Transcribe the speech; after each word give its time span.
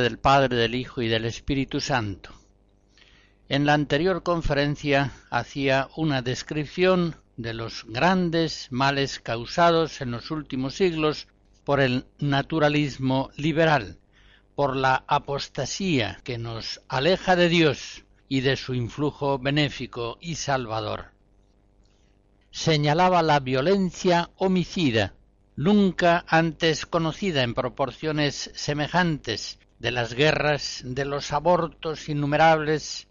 Del 0.00 0.18
Padre, 0.18 0.56
del 0.56 0.74
Hijo 0.74 1.02
y 1.02 1.08
del 1.08 1.24
Espíritu 1.24 1.80
Santo. 1.80 2.30
En 3.48 3.66
la 3.66 3.74
anterior 3.74 4.22
conferencia 4.22 5.12
hacía 5.28 5.88
una 5.96 6.22
descripción 6.22 7.16
de 7.36 7.54
los 7.54 7.84
grandes 7.86 8.68
males 8.70 9.20
causados 9.20 10.00
en 10.00 10.10
los 10.10 10.30
últimos 10.30 10.74
siglos 10.74 11.28
por 11.64 11.80
el 11.80 12.06
naturalismo 12.18 13.30
liberal, 13.36 13.98
por 14.54 14.76
la 14.76 15.04
apostasía 15.06 16.20
que 16.24 16.38
nos 16.38 16.80
aleja 16.88 17.36
de 17.36 17.48
Dios 17.48 18.04
y 18.28 18.40
de 18.40 18.56
su 18.56 18.74
influjo 18.74 19.38
benéfico 19.38 20.18
y 20.20 20.36
salvador. 20.36 21.12
Señalaba 22.50 23.22
la 23.22 23.40
violencia 23.40 24.30
homicida, 24.36 25.14
nunca 25.56 26.24
antes 26.28 26.86
conocida 26.86 27.42
en 27.42 27.54
proporciones 27.54 28.50
semejantes 28.54 29.58
de 29.82 29.90
las 29.90 30.14
guerras, 30.14 30.82
de 30.84 31.04
los 31.04 31.32
abortos 31.32 32.08
innumerables, 32.08 33.08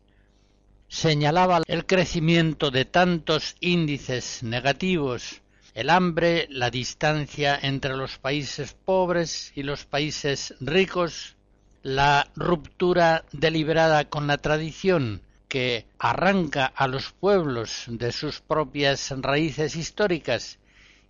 señalaba 0.88 1.62
el 1.68 1.86
crecimiento 1.86 2.72
de 2.72 2.86
tantos 2.86 3.58
índices 3.60 4.42
negativos, 4.42 5.42
el 5.74 5.90
hambre, 5.90 6.48
la 6.50 6.70
distancia 6.70 7.60
entre 7.62 7.98
los 7.98 8.18
países 8.20 8.74
pobres 8.86 9.52
y 9.54 9.64
los 9.64 9.84
países 9.84 10.56
ricos, 10.62 11.36
la 11.84 12.30
ruptura 12.38 13.26
deliberada 13.34 14.06
con 14.06 14.28
la 14.28 14.38
tradición 14.38 15.22
que 15.50 15.86
arranca 16.00 16.68
a 16.68 16.88
los 16.88 17.12
pueblos 17.12 17.84
de 17.88 18.14
sus 18.14 18.40
propias 18.40 19.14
raíces 19.18 19.76
históricas 19.76 20.58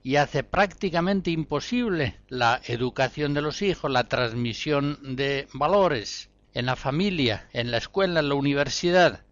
y 0.03 0.15
hace 0.15 0.43
prácticamente 0.43 1.31
imposible 1.31 2.17
la 2.27 2.59
educación 2.65 3.33
de 3.33 3.41
los 3.41 3.61
hijos, 3.61 3.91
la 3.91 4.05
transmisión 4.05 5.15
de 5.15 5.47
valores 5.53 6.29
en 6.53 6.65
la 6.65 6.75
familia, 6.75 7.47
en 7.53 7.71
la 7.71 7.77
escuela, 7.77 8.19
en 8.19 8.29
la 8.29 8.35
universidad. 8.35 9.23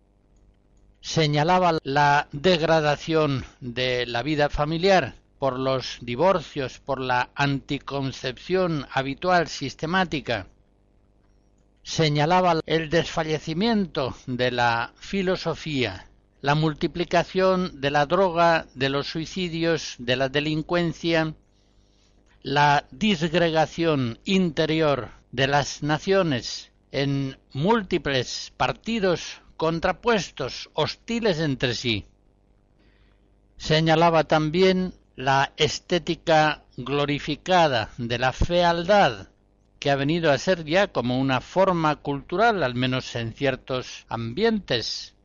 Señalaba 1.02 1.80
la 1.84 2.28
degradación 2.32 3.46
de 3.62 4.06
la 4.06 4.22
vida 4.22 4.50
familiar 4.50 5.16
por 5.40 5.58
los 5.58 5.98
divorcios, 6.02 6.80
por 6.80 7.00
la 7.00 7.30
anticoncepción 7.36 8.86
habitual 8.92 9.48
sistemática. 9.48 10.48
Señalaba 11.82 12.60
el 12.66 12.90
desfallecimiento 12.90 14.16
de 14.28 14.52
la 14.52 14.92
filosofía 14.98 16.09
la 16.42 16.56
multiplicación 16.56 17.82
de 17.82 17.92
la 17.92 18.06
droga, 18.06 18.68
de 18.74 18.90
los 18.90 19.08
suicidios, 19.08 19.96
de 20.00 20.16
la 20.16 20.30
delincuencia, 20.30 21.34
la 22.42 22.86
disgregación 22.92 24.20
interior 24.24 25.10
de 25.32 25.48
las 25.48 25.84
naciones 25.84 26.72
en 26.92 27.38
múltiples 27.52 28.54
partidos 28.56 29.42
contrapuestos, 29.58 30.70
hostiles 30.74 31.40
entre 31.40 31.76
sí. 31.76 32.06
Señalaba 33.58 34.24
también 34.24 34.94
la 35.18 35.52
estética 35.58 36.64
glorificada 36.78 37.90
de 37.98 38.18
la 38.18 38.32
fealdad, 38.32 39.28
que 39.80 39.92
ha 39.92 39.98
venido 39.98 40.32
a 40.32 40.38
ser 40.38 40.64
ya 40.64 40.88
como 40.88 41.20
una 41.20 41.42
forma 41.42 41.98
cultural, 41.98 42.64
al 42.64 42.76
menos 42.76 43.14
en 43.16 43.34
ciertos 43.34 44.06
ambientes, 44.08 45.16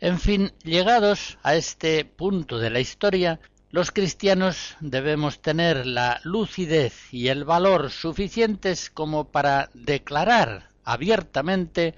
en 0.00 0.18
fin, 0.18 0.52
llegados 0.64 1.38
a 1.42 1.54
este 1.54 2.04
punto 2.06 2.58
de 2.58 2.70
la 2.70 2.80
historia, 2.80 3.38
los 3.70 3.90
cristianos 3.90 4.76
debemos 4.80 5.40
tener 5.42 5.86
la 5.86 6.20
lucidez 6.24 7.12
y 7.12 7.28
el 7.28 7.44
valor 7.44 7.90
suficientes 7.90 8.90
como 8.90 9.30
para 9.30 9.70
declarar 9.74 10.70
abiertamente 10.84 11.94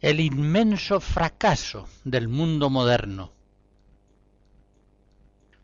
el 0.00 0.18
inmenso 0.18 1.00
fracaso 1.00 1.88
del 2.04 2.26
mundo 2.28 2.68
moderno. 2.70 3.32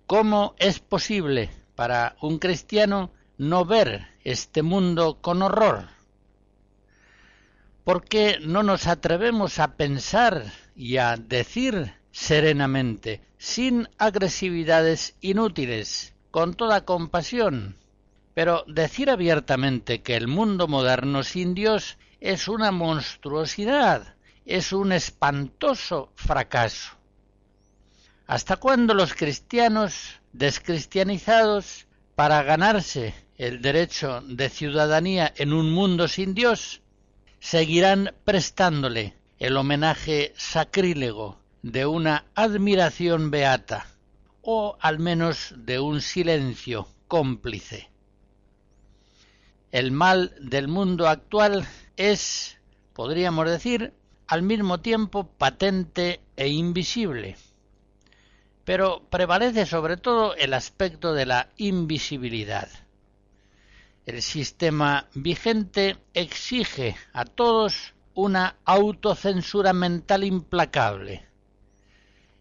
¿Cómo 0.07 0.55
es 0.59 0.79
posible 0.79 1.51
para 1.75 2.17
un 2.23 2.39
cristiano 2.39 3.11
no 3.37 3.65
ver 3.65 4.07
este 4.23 4.63
mundo 4.63 5.19
con 5.21 5.43
horror? 5.43 5.89
¿Por 7.83 8.05
qué 8.05 8.39
no 8.41 8.63
nos 8.63 8.87
atrevemos 8.87 9.59
a 9.59 9.77
pensar 9.77 10.53
y 10.79 10.99
a 10.99 11.17
decir 11.17 11.93
serenamente, 12.13 13.21
sin 13.37 13.89
agresividades 13.99 15.17
inútiles, 15.21 16.15
con 16.31 16.55
toda 16.55 16.85
compasión, 16.85 17.77
pero 18.33 18.65
decir 18.69 19.11
abiertamente 19.11 20.03
que 20.03 20.15
el 20.15 20.29
mundo 20.29 20.69
moderno 20.69 21.25
sin 21.25 21.53
Dios 21.53 21.99
es 22.21 22.47
una 22.47 22.71
monstruosidad, 22.71 24.15
es 24.47 24.73
un 24.73 24.93
espantoso 24.93 26.13
fracaso. 26.15 26.93
¿Hasta 28.29 28.57
cuándo 28.57 28.95
los 28.95 29.15
cristianos 29.15 30.21
descristianizados, 30.33 31.87
para 32.15 32.43
ganarse 32.45 33.15
el 33.37 33.63
derecho 33.63 34.21
de 34.23 34.49
ciudadanía 34.49 35.33
en 35.37 35.53
un 35.53 35.73
mundo 35.73 36.07
sin 36.07 36.35
Dios, 36.35 36.83
seguirán 37.41 38.15
prestándole 38.25 39.18
el 39.39 39.57
homenaje 39.57 40.33
sacrílego 40.37 41.39
de 41.63 41.87
una 41.87 42.25
admiración 42.35 43.31
beata, 43.31 43.87
o 44.43 44.77
al 44.81 44.99
menos 44.99 45.55
de 45.57 45.79
un 45.79 46.01
silencio 46.01 46.89
cómplice. 47.07 47.89
El 49.71 49.93
mal 49.93 50.35
del 50.41 50.67
mundo 50.67 51.09
actual 51.09 51.69
es, 51.97 52.59
podríamos 52.95 53.49
decir, 53.49 53.93
al 54.27 54.43
mismo 54.43 54.81
tiempo 54.81 55.29
patente 55.29 56.21
e 56.37 56.49
invisible, 56.49 57.37
pero 58.65 59.03
prevalece 59.09 59.67
sobre 59.67 59.97
todo 59.97 60.35
el 60.35 60.53
aspecto 60.53 61.13
de 61.13 61.27
la 61.27 61.49
invisibilidad. 61.57 62.69
El 64.05 64.23
sistema 64.23 65.07
vigente 65.15 65.97
exige 66.15 66.97
a 67.13 67.25
todos 67.25 67.95
una 68.19 68.57
autocensura 68.65 69.73
mental 69.73 70.25
implacable. 70.25 71.29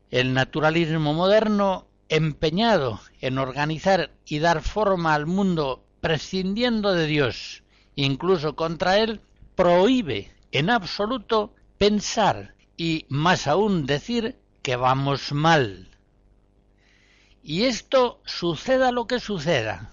El 0.10 0.34
naturalismo 0.34 1.14
moderno, 1.14 1.86
empeñado 2.10 3.00
en 3.22 3.38
organizar 3.38 4.10
y 4.26 4.40
dar 4.40 4.64
forma 4.64 5.14
al 5.14 5.28
mundo 5.28 5.86
prescindiendo 6.02 6.94
de 6.94 7.06
Dios, 7.06 7.62
incluso 7.94 8.56
contra 8.56 8.98
él, 8.98 9.22
prohíbe 9.54 10.32
en 10.52 10.72
absoluto 10.72 11.54
pensar 11.78 12.56
y 12.76 13.06
más 13.10 13.46
aún 13.46 13.86
decir 13.86 14.36
que 14.64 14.78
vamos 14.78 15.32
mal. 15.32 15.96
Y 17.44 17.66
esto 17.66 18.20
suceda 18.26 18.92
lo 18.92 19.06
que 19.06 19.20
suceda, 19.20 19.92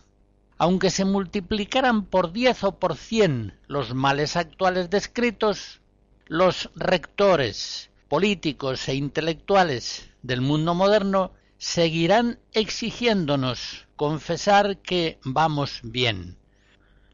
aunque 0.65 0.89
se 0.89 1.05
multiplicaran 1.05 2.07
por 2.07 2.33
diez 2.33 2.65
o 2.65 2.79
por 2.79 2.97
cien 2.97 3.53
los 3.67 3.93
males 3.93 4.35
actuales 4.35 4.89
descritos, 4.89 5.83
los 6.27 6.71
rectores, 6.75 7.91
políticos 8.09 8.89
e 8.89 8.95
intelectuales 8.95 10.09
del 10.23 10.41
mundo 10.41 10.73
moderno 10.73 11.33
seguirán 11.59 12.39
exigiéndonos 12.55 13.87
confesar 13.97 14.79
que 14.79 15.19
vamos 15.23 15.81
bien. 15.83 16.39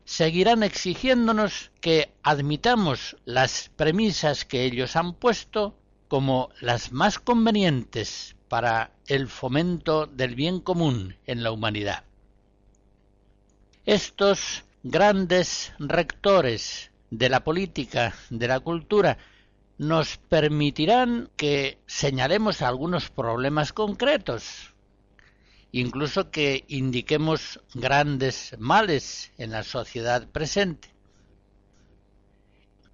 Seguirán 0.04 0.62
exigiéndonos 0.62 1.72
que 1.80 2.14
admitamos 2.22 3.16
las 3.24 3.72
premisas 3.74 4.44
que 4.44 4.62
ellos 4.62 4.94
han 4.94 5.14
puesto 5.14 5.76
como 6.06 6.50
las 6.60 6.92
más 6.92 7.18
convenientes 7.18 8.36
para 8.48 8.92
el 9.08 9.26
fomento 9.26 10.06
del 10.06 10.36
bien 10.36 10.60
común 10.60 11.16
en 11.26 11.42
la 11.42 11.50
humanidad. 11.50 12.04
Estos 13.90 14.62
grandes 14.84 15.72
rectores 15.80 16.92
de 17.10 17.28
la 17.28 17.42
política, 17.42 18.14
de 18.30 18.46
la 18.46 18.60
cultura, 18.60 19.18
nos 19.78 20.16
permitirán 20.16 21.28
que 21.36 21.80
señalemos 21.86 22.62
algunos 22.62 23.10
problemas 23.10 23.72
concretos, 23.72 24.76
incluso 25.72 26.30
que 26.30 26.64
indiquemos 26.68 27.58
grandes 27.74 28.54
males 28.60 29.32
en 29.38 29.50
la 29.50 29.64
sociedad 29.64 30.28
presente. 30.28 30.94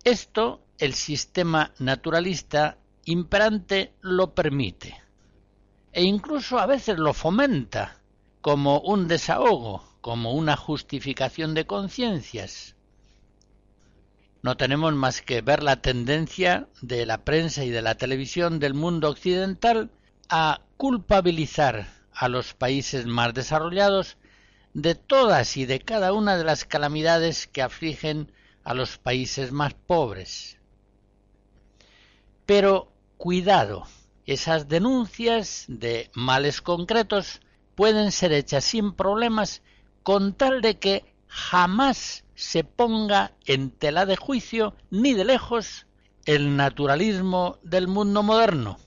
Esto 0.03 0.65
el 0.79 0.95
sistema 0.95 1.75
naturalista 1.79 2.79
imperante 3.05 3.93
lo 4.01 4.35
permite 4.35 4.99
e 5.93 6.05
incluso 6.05 6.59
a 6.59 6.65
veces 6.65 6.97
lo 6.97 7.13
fomenta 7.13 8.01
como 8.41 8.81
un 8.81 9.09
desahogo, 9.09 9.86
como 10.07 10.35
una 10.35 10.57
justificación 10.57 11.53
de 11.55 11.67
conciencias. 11.67 12.77
No 14.41 14.57
tenemos 14.57 14.95
más 14.95 15.21
que 15.21 15.41
ver 15.41 15.65
la 15.65 15.83
tendencia 15.83 16.69
de 16.81 17.07
la 17.07 17.25
prensa 17.25 17.65
y 17.65 17.71
de 17.71 17.83
la 17.83 17.97
televisión 17.97 18.61
del 18.61 18.73
mundo 18.73 19.11
occidental 19.11 19.91
a 20.29 20.61
culpabilizar 20.77 21.89
a 22.13 22.29
los 22.29 22.55
países 22.55 23.07
más 23.07 23.35
desarrollados 23.35 24.17
de 24.75 24.95
todas 24.95 25.57
y 25.57 25.67
de 25.67 25.81
cada 25.81 26.13
una 26.13 26.37
de 26.37 26.45
las 26.45 26.65
calamidades 26.65 27.49
que 27.49 27.63
afligen 27.63 28.31
a 28.63 28.75
los 28.75 28.99
países 28.99 29.51
más 29.51 29.75
pobres. 29.75 30.57
Pero 32.47 32.93
cuidado, 33.17 33.89
esas 34.25 34.69
denuncias 34.69 35.65
de 35.67 36.13
males 36.15 36.63
concretos 36.63 37.41
pueden 37.75 38.13
ser 38.13 38.33
hechas 38.33 38.63
sin 38.63 38.93
problemas 38.93 39.63
con 40.07 40.35
tal 40.35 40.61
de 40.61 40.79
que 40.79 41.05
jamás 41.27 42.23
se 42.37 42.63
ponga 42.63 43.33
en 43.45 43.73
tela 43.73 44.07
de 44.07 44.15
juicio 44.15 44.73
ni 44.89 45.15
de 45.15 45.25
lejos 45.25 45.89
el 46.27 46.57
naturalismo 46.57 47.59
del 47.65 47.89
mundo 47.89 48.23
moderno, 48.23 48.79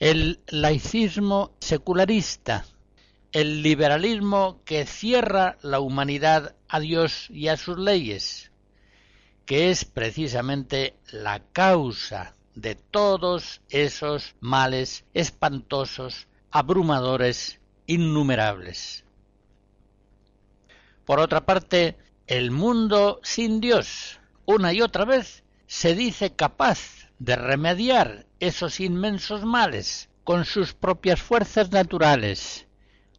el 0.00 0.40
laicismo 0.48 1.52
secularista, 1.60 2.64
el 3.30 3.62
liberalismo 3.62 4.60
que 4.64 4.86
cierra 4.86 5.56
la 5.62 5.78
humanidad 5.78 6.56
a 6.66 6.80
Dios 6.80 7.30
y 7.30 7.46
a 7.46 7.56
sus 7.56 7.78
leyes, 7.78 8.50
que 9.44 9.70
es 9.70 9.84
precisamente 9.84 10.96
la 11.12 11.44
causa 11.52 12.34
de 12.56 12.74
todos 12.74 13.60
esos 13.68 14.34
males 14.40 15.04
espantosos, 15.14 16.26
abrumadores, 16.50 17.60
innumerables. 17.86 19.05
Por 21.06 21.20
otra 21.20 21.46
parte, 21.46 21.96
el 22.26 22.50
mundo 22.50 23.20
sin 23.22 23.60
Dios, 23.60 24.18
una 24.44 24.72
y 24.72 24.82
otra 24.82 25.04
vez, 25.04 25.44
se 25.68 25.94
dice 25.94 26.34
capaz 26.34 27.08
de 27.20 27.36
remediar 27.36 28.26
esos 28.40 28.80
inmensos 28.80 29.44
males 29.44 30.10
con 30.24 30.44
sus 30.44 30.74
propias 30.74 31.22
fuerzas 31.22 31.70
naturales, 31.70 32.66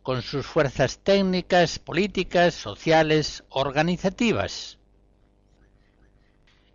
con 0.04 0.22
sus 0.22 0.46
fuerzas 0.46 1.00
técnicas, 1.00 1.80
políticas, 1.80 2.54
sociales, 2.54 3.46
organizativas. 3.50 4.78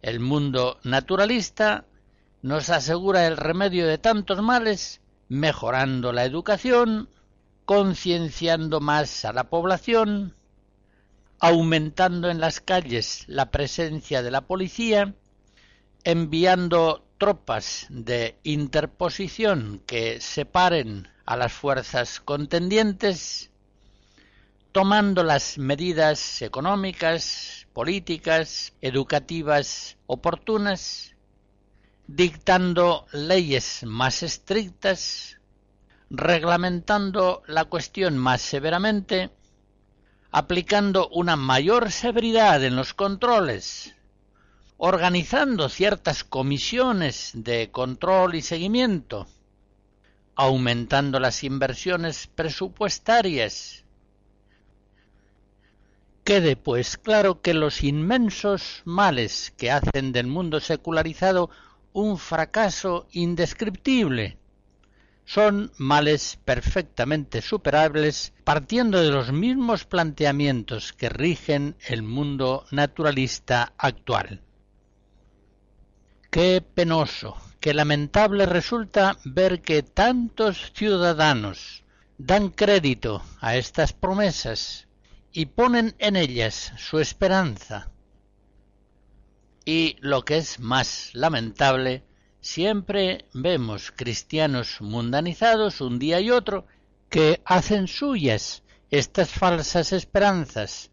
El 0.00 0.18
mundo 0.18 0.80
naturalista 0.82 1.84
nos 2.40 2.70
asegura 2.70 3.26
el 3.26 3.36
remedio 3.36 3.86
de 3.86 3.98
tantos 3.98 4.40
males 4.40 5.02
mejorando 5.28 6.10
la 6.12 6.24
educación, 6.24 7.10
concienciando 7.66 8.80
más 8.80 9.26
a 9.26 9.34
la 9.34 9.44
población, 9.44 10.34
aumentando 11.42 12.30
en 12.30 12.38
las 12.38 12.60
calles 12.60 13.24
la 13.26 13.50
presencia 13.50 14.22
de 14.22 14.30
la 14.30 14.42
policía, 14.42 15.12
enviando 16.04 17.04
tropas 17.18 17.86
de 17.90 18.38
interposición 18.44 19.82
que 19.84 20.20
separen 20.20 21.08
a 21.26 21.36
las 21.36 21.52
fuerzas 21.52 22.20
contendientes, 22.20 23.50
tomando 24.70 25.24
las 25.24 25.58
medidas 25.58 26.42
económicas, 26.42 27.66
políticas, 27.72 28.74
educativas 28.80 29.98
oportunas, 30.06 31.16
dictando 32.06 33.06
leyes 33.12 33.82
más 33.82 34.22
estrictas, 34.22 35.40
reglamentando 36.08 37.42
la 37.48 37.64
cuestión 37.64 38.16
más 38.16 38.42
severamente, 38.42 39.32
aplicando 40.34 41.08
una 41.10 41.36
mayor 41.36 41.92
severidad 41.92 42.64
en 42.64 42.74
los 42.74 42.94
controles, 42.94 43.94
organizando 44.78 45.68
ciertas 45.68 46.24
comisiones 46.24 47.32
de 47.34 47.70
control 47.70 48.34
y 48.34 48.40
seguimiento, 48.40 49.26
aumentando 50.34 51.20
las 51.20 51.44
inversiones 51.44 52.28
presupuestarias. 52.28 53.84
Quede 56.24 56.56
pues 56.56 56.96
claro 56.96 57.42
que 57.42 57.52
los 57.52 57.84
inmensos 57.84 58.80
males 58.86 59.52
que 59.58 59.70
hacen 59.70 60.12
del 60.12 60.28
mundo 60.28 60.60
secularizado 60.60 61.50
un 61.92 62.16
fracaso 62.16 63.06
indescriptible. 63.12 64.38
Son 65.24 65.72
males 65.78 66.38
perfectamente 66.44 67.40
superables 67.40 68.32
partiendo 68.44 69.00
de 69.00 69.10
los 69.10 69.32
mismos 69.32 69.84
planteamientos 69.84 70.92
que 70.92 71.08
rigen 71.08 71.76
el 71.86 72.02
mundo 72.02 72.66
naturalista 72.70 73.72
actual. 73.78 74.42
Qué 76.30 76.62
penoso, 76.62 77.36
qué 77.60 77.74
lamentable 77.74 78.46
resulta 78.46 79.18
ver 79.24 79.62
que 79.62 79.82
tantos 79.82 80.72
ciudadanos 80.74 81.84
dan 82.18 82.50
crédito 82.50 83.22
a 83.40 83.56
estas 83.56 83.92
promesas 83.92 84.88
y 85.32 85.46
ponen 85.46 85.94
en 85.98 86.16
ellas 86.16 86.72
su 86.76 86.98
esperanza 86.98 87.92
y 89.64 89.96
lo 90.00 90.24
que 90.24 90.38
es 90.38 90.60
más 90.60 91.10
lamentable, 91.14 92.02
siempre 92.42 93.26
vemos 93.32 93.92
cristianos 93.92 94.80
mundanizados 94.80 95.80
un 95.80 95.98
día 95.98 96.20
y 96.20 96.30
otro 96.30 96.66
que 97.08 97.40
hacen 97.44 97.86
suyas 97.86 98.64
estas 98.90 99.30
falsas 99.30 99.92
esperanzas, 99.92 100.90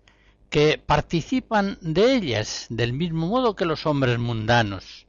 que 0.50 0.78
participan 0.78 1.78
de 1.82 2.16
ellas 2.16 2.68
del 2.70 2.94
mismo 2.94 3.28
modo 3.28 3.56
que 3.56 3.66
los 3.66 3.86
hombres 3.86 4.20
mundanos. 4.20 5.08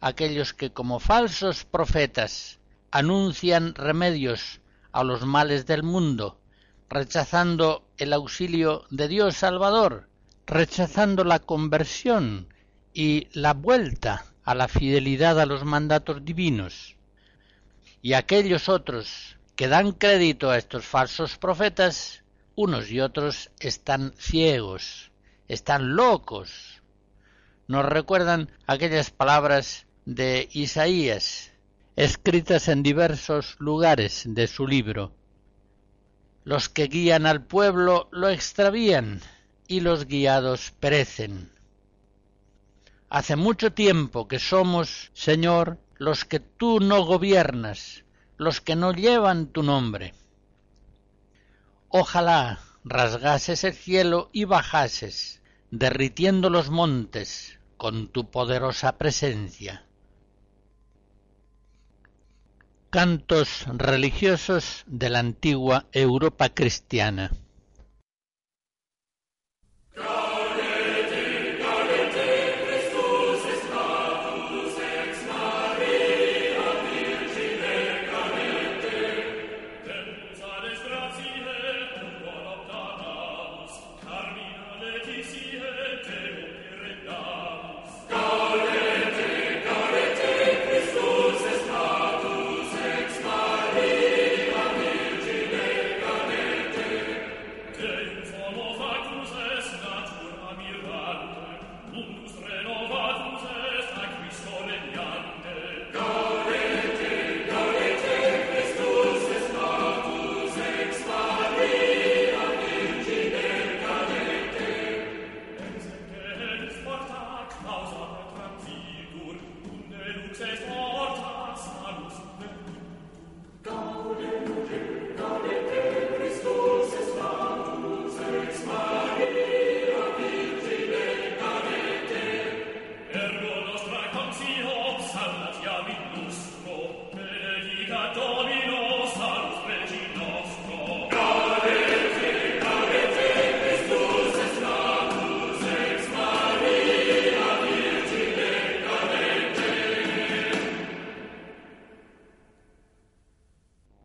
Aquellos 0.00 0.52
que 0.52 0.72
como 0.72 1.00
falsos 1.00 1.64
profetas 1.64 2.60
anuncian 2.90 3.74
remedios 3.74 4.60
a 4.92 5.04
los 5.04 5.24
males 5.24 5.66
del 5.66 5.82
mundo, 5.82 6.38
rechazando 6.90 7.88
el 7.96 8.12
auxilio 8.12 8.84
de 8.90 9.08
Dios 9.08 9.36
Salvador, 9.36 10.08
rechazando 10.46 11.24
la 11.24 11.38
conversión 11.38 12.51
y 12.92 13.28
la 13.32 13.54
vuelta 13.54 14.26
a 14.44 14.54
la 14.54 14.68
fidelidad 14.68 15.40
a 15.40 15.46
los 15.46 15.64
mandatos 15.64 16.24
divinos. 16.24 16.96
Y 18.02 18.14
aquellos 18.14 18.68
otros 18.68 19.36
que 19.56 19.68
dan 19.68 19.92
crédito 19.92 20.50
a 20.50 20.58
estos 20.58 20.84
falsos 20.84 21.38
profetas, 21.38 22.22
unos 22.54 22.90
y 22.90 23.00
otros 23.00 23.50
están 23.60 24.12
ciegos, 24.18 25.10
están 25.48 25.94
locos. 25.94 26.82
Nos 27.68 27.84
recuerdan 27.84 28.50
aquellas 28.66 29.10
palabras 29.10 29.86
de 30.04 30.48
Isaías, 30.52 31.52
escritas 31.96 32.68
en 32.68 32.82
diversos 32.82 33.56
lugares 33.58 34.24
de 34.26 34.46
su 34.46 34.66
libro. 34.66 35.14
Los 36.44 36.68
que 36.68 36.88
guían 36.88 37.26
al 37.26 37.44
pueblo 37.44 38.08
lo 38.10 38.28
extravían, 38.28 39.20
y 39.68 39.80
los 39.80 40.06
guiados 40.06 40.72
perecen. 40.80 41.50
Hace 43.14 43.36
mucho 43.36 43.74
tiempo 43.74 44.26
que 44.26 44.38
somos, 44.38 45.10
Señor, 45.12 45.78
los 45.98 46.24
que 46.24 46.40
tú 46.40 46.80
no 46.80 47.04
gobiernas, 47.04 48.06
los 48.38 48.62
que 48.62 48.74
no 48.74 48.94
llevan 48.94 49.48
tu 49.48 49.62
nombre. 49.62 50.14
Ojalá, 51.90 52.60
rasgases 52.84 53.64
el 53.64 53.74
cielo 53.74 54.30
y 54.32 54.44
bajases, 54.44 55.42
derritiendo 55.70 56.48
los 56.48 56.70
montes 56.70 57.58
con 57.76 58.08
tu 58.08 58.30
poderosa 58.30 58.96
presencia. 58.96 59.84
Cantos 62.88 63.66
religiosos 63.66 64.84
de 64.86 65.10
la 65.10 65.18
antigua 65.18 65.84
Europa 65.92 66.48
cristiana. 66.48 67.30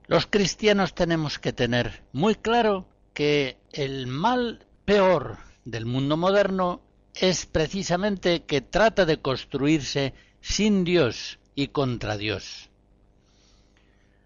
Los 0.08 0.26
cristianos 0.26 0.96
tenemos 0.96 1.38
que 1.38 1.52
tener 1.52 2.02
muy 2.14 2.36
claro 2.36 2.88
que 3.14 3.58
el 3.74 4.08
mal 4.08 4.66
peor 4.86 5.38
del 5.66 5.86
mundo 5.86 6.16
moderno 6.16 6.82
es 7.14 7.46
precisamente 7.46 8.46
que 8.46 8.62
trata 8.62 9.06
de 9.06 9.22
construirse 9.22 10.14
sin 10.40 10.86
Dios 10.86 11.40
y 11.56 11.68
contra 11.70 12.16
Dios. 12.16 12.70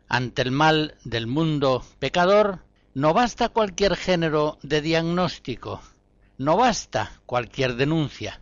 Ante 0.07 0.43
el 0.43 0.51
mal 0.51 0.97
del 1.03 1.25
mundo 1.25 1.83
pecador, 1.97 2.63
no 2.93 3.15
basta 3.15 3.49
cualquier 3.49 3.95
género 3.95 4.59
de 4.61 4.81
diagnóstico, 4.81 5.81
no 6.37 6.57
basta 6.57 7.19
cualquier 7.25 7.75
denuncia. 7.75 8.39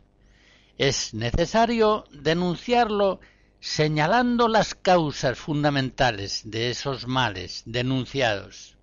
Es 0.77 1.13
necesario 1.13 2.03
denunciarlo 2.12 3.22
señalando 3.60 4.48
las 4.48 4.74
causas 4.74 5.38
fundamentales 5.38 6.42
de 6.46 6.70
esos 6.70 7.08
males 7.08 7.63
denunciados. 7.66 8.78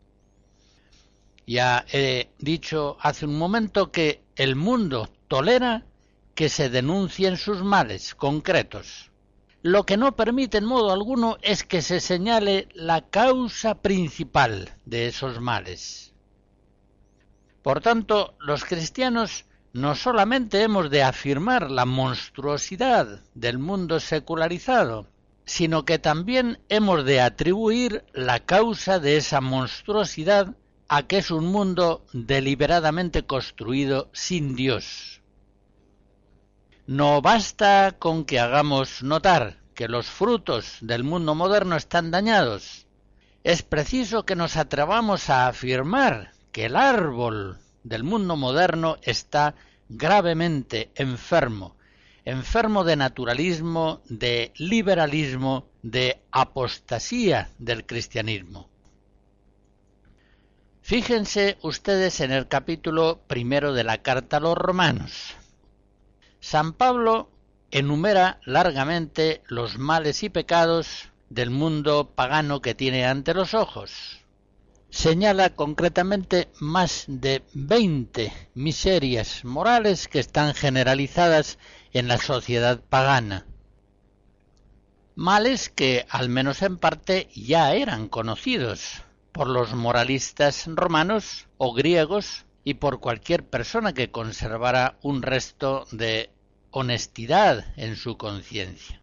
Ya 1.47 1.87
he 1.93 2.31
dicho 2.39 2.97
hace 3.01 3.25
un 3.25 3.39
momento 3.39 3.91
que 3.91 4.23
el 4.37 4.57
mundo 4.57 5.09
tolera 5.29 5.87
que 6.35 6.49
se 6.49 6.69
denuncien 6.69 7.37
sus 7.37 7.63
males 7.63 8.15
concretos. 8.15 9.11
Lo 9.63 9.87
que 9.87 9.97
no 9.97 10.15
permite 10.15 10.59
en 10.59 10.67
modo 10.67 10.93
alguno 10.93 11.39
es 11.43 11.65
que 11.65 11.83
se 11.83 12.01
señale 12.01 12.69
la 12.75 13.09
causa 13.09 13.77
principal 13.81 14.77
de 14.85 15.07
esos 15.07 15.41
males. 15.41 16.13
Por 17.63 17.81
tanto, 17.81 18.37
los 18.39 18.65
cristianos 18.65 19.46
no 19.77 19.95
solamente 19.95 20.63
hemos 20.63 20.89
de 20.89 21.03
afirmar 21.03 21.71
la 21.71 21.85
monstruosidad 21.85 23.21
del 23.35 23.59
mundo 23.59 24.01
secularizado, 24.01 25.07
sino 25.45 25.85
que 25.85 25.99
también 25.99 26.59
hemos 26.71 27.05
de 27.05 27.21
atribuir 27.21 28.03
la 28.15 28.41
causa 28.41 28.99
de 29.01 29.19
esa 29.19 29.43
monstruosidad 29.43 30.55
a 30.89 31.03
que 31.03 31.19
es 31.19 31.31
un 31.31 31.47
mundo 31.47 32.07
deliberadamente 32.15 33.27
construido 33.27 34.09
sin 34.15 34.57
Dios. 34.57 35.21
No 36.87 37.21
basta 37.21 37.97
con 37.99 38.25
que 38.25 38.41
hagamos 38.41 39.03
notar 39.03 39.59
que 39.75 39.89
los 39.89 40.07
frutos 40.07 40.79
del 40.81 41.05
mundo 41.05 41.35
moderno 41.35 41.77
están 41.77 42.11
dañados. 42.11 42.87
Es 43.45 43.63
preciso 43.63 44.25
que 44.25 44.37
nos 44.37 44.57
atrevamos 44.57 45.29
a 45.29 45.49
afirmar 45.49 46.33
que 46.51 46.65
el 46.65 46.77
árbol 46.77 47.59
del 47.87 48.03
mundo 48.03 48.35
moderno 48.37 48.97
está 49.03 49.55
gravemente 49.89 50.91
enfermo, 50.97 51.77
enfermo 52.25 52.83
de 52.83 52.97
naturalismo, 52.97 54.03
de 54.09 54.53
liberalismo, 54.57 55.69
de 55.83 56.21
apostasía 56.33 57.51
del 57.59 57.87
cristianismo. 57.87 58.69
Fíjense 60.83 61.59
ustedes 61.63 62.21
en 62.21 62.33
el 62.33 62.49
capítulo 62.49 63.21
primero 63.29 63.73
de 63.73 63.85
la 63.85 64.03
carta 64.03 64.39
a 64.39 64.41
los 64.41 64.59
romanos. 64.59 65.35
San 66.41 66.73
Pablo 66.73 67.31
enumera 67.71 68.41
largamente 68.45 69.43
los 69.47 69.79
males 69.79 70.25
y 70.25 70.29
pecados 70.29 71.11
del 71.29 71.51
mundo 71.51 72.11
pagano 72.17 72.61
que 72.61 72.75
tiene 72.75 73.07
ante 73.07 73.33
los 73.33 73.55
ojos 73.55 74.26
señala 74.91 75.55
concretamente 75.55 76.49
más 76.61 77.05
de 77.09 77.43
20 77.55 78.33
miserias 78.55 79.45
morales 79.45 80.09
que 80.09 80.21
están 80.21 80.55
generalizadas 80.55 81.59
en 81.93 82.09
la 82.09 82.19
sociedad 82.19 82.81
pagana. 82.81 83.47
Males 85.15 85.71
que, 85.71 86.07
al 86.11 86.29
menos 86.29 86.63
en 86.63 86.77
parte, 86.77 87.29
ya 87.35 87.75
eran 87.75 88.09
conocidos 88.09 89.03
por 89.33 89.49
los 89.49 89.75
moralistas 89.75 90.67
romanos 90.67 91.49
o 91.59 91.73
griegos 91.73 92.45
y 92.65 92.75
por 92.75 93.01
cualquier 93.01 93.45
persona 93.45 93.93
que 93.93 94.11
conservara 94.11 94.99
un 95.03 95.23
resto 95.23 95.87
de 95.91 96.31
honestidad 96.71 97.65
en 97.77 97.97
su 97.97 98.17
conciencia. 98.19 99.01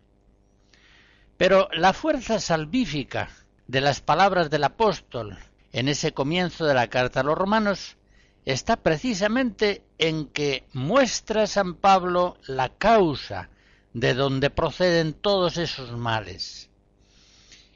Pero 1.38 1.68
la 1.74 1.94
fuerza 1.94 2.40
salvífica 2.40 3.30
de 3.68 3.82
las 3.82 4.02
palabras 4.02 4.50
del 4.50 4.66
apóstol 4.66 5.38
en 5.74 5.90
ese 5.90 6.14
comienzo 6.14 6.66
de 6.66 6.76
la 6.76 6.88
carta 6.88 7.20
a 7.20 7.24
los 7.24 7.38
romanos 7.38 7.98
está 8.46 8.78
precisamente 8.78 9.84
en 9.98 10.28
que 10.28 10.66
muestra 10.72 11.48
San 11.48 11.74
Pablo 11.74 12.38
la 12.46 12.70
causa 12.70 13.50
de 13.94 14.14
donde 14.14 14.50
proceden 14.50 15.14
todos 15.14 15.58
esos 15.58 15.92
males. 15.98 16.70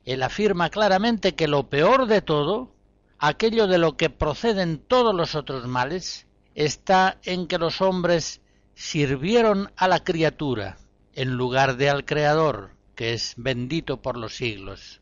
Él 0.06 0.24
afirma 0.24 0.70
claramente 0.70 1.36
que 1.36 1.48
lo 1.48 1.70
peor 1.70 2.06
de 2.06 2.22
todo, 2.22 2.72
aquello 3.18 3.68
de 3.68 3.78
lo 3.78 3.98
que 3.98 4.10
proceden 4.10 4.78
todos 4.78 5.14
los 5.14 5.36
otros 5.36 5.68
males, 5.68 6.28
está 6.56 7.18
en 7.24 7.48
que 7.48 7.58
los 7.58 7.82
hombres 7.82 8.42
sirvieron 8.76 9.72
a 9.76 9.88
la 9.88 10.04
criatura 10.04 10.78
en 11.14 11.32
lugar 11.34 11.78
de 11.78 11.90
al 11.90 12.06
Creador, 12.06 12.72
que 12.96 13.14
es 13.14 13.34
bendito 13.38 14.02
por 14.02 14.18
los 14.18 14.36
siglos. 14.36 15.02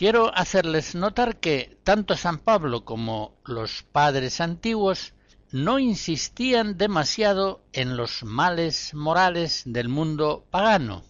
Quiero 0.00 0.34
hacerles 0.34 0.94
notar 0.94 1.40
que 1.40 1.76
tanto 1.84 2.16
San 2.16 2.38
Pablo 2.38 2.86
como 2.86 3.36
los 3.44 3.82
padres 3.82 4.40
antiguos 4.40 5.12
no 5.52 5.78
insistían 5.78 6.78
demasiado 6.78 7.62
en 7.74 7.98
los 7.98 8.24
males 8.24 8.94
morales 8.94 9.62
del 9.66 9.90
mundo 9.90 10.46
pagano, 10.50 11.04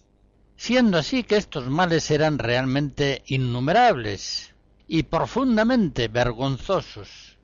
siendo 0.57 0.97
así 0.97 1.23
que 1.23 1.37
estos 1.37 1.69
males 1.69 2.11
eran 2.11 2.37
realmente 2.37 3.23
innumerables 3.27 4.53
y 4.89 5.03
profundamente 5.03 6.09
vergonzosos. 6.09 7.37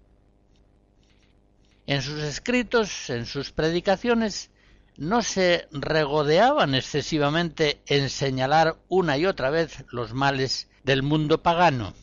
En 1.86 2.02
sus 2.02 2.24
escritos, 2.24 3.10
en 3.10 3.26
sus 3.26 3.54
predicaciones, 3.54 4.52
no 4.98 5.22
se 5.22 5.70
regodeaban 5.72 6.76
excesivamente 6.76 7.80
en 7.86 8.10
señalar 8.10 8.76
una 8.90 9.18
y 9.18 9.26
otra 9.26 9.50
vez 9.50 9.86
los 9.94 10.14
males 10.14 10.67
del 10.88 11.04
mundo 11.04 11.44
pagano. 11.44 11.94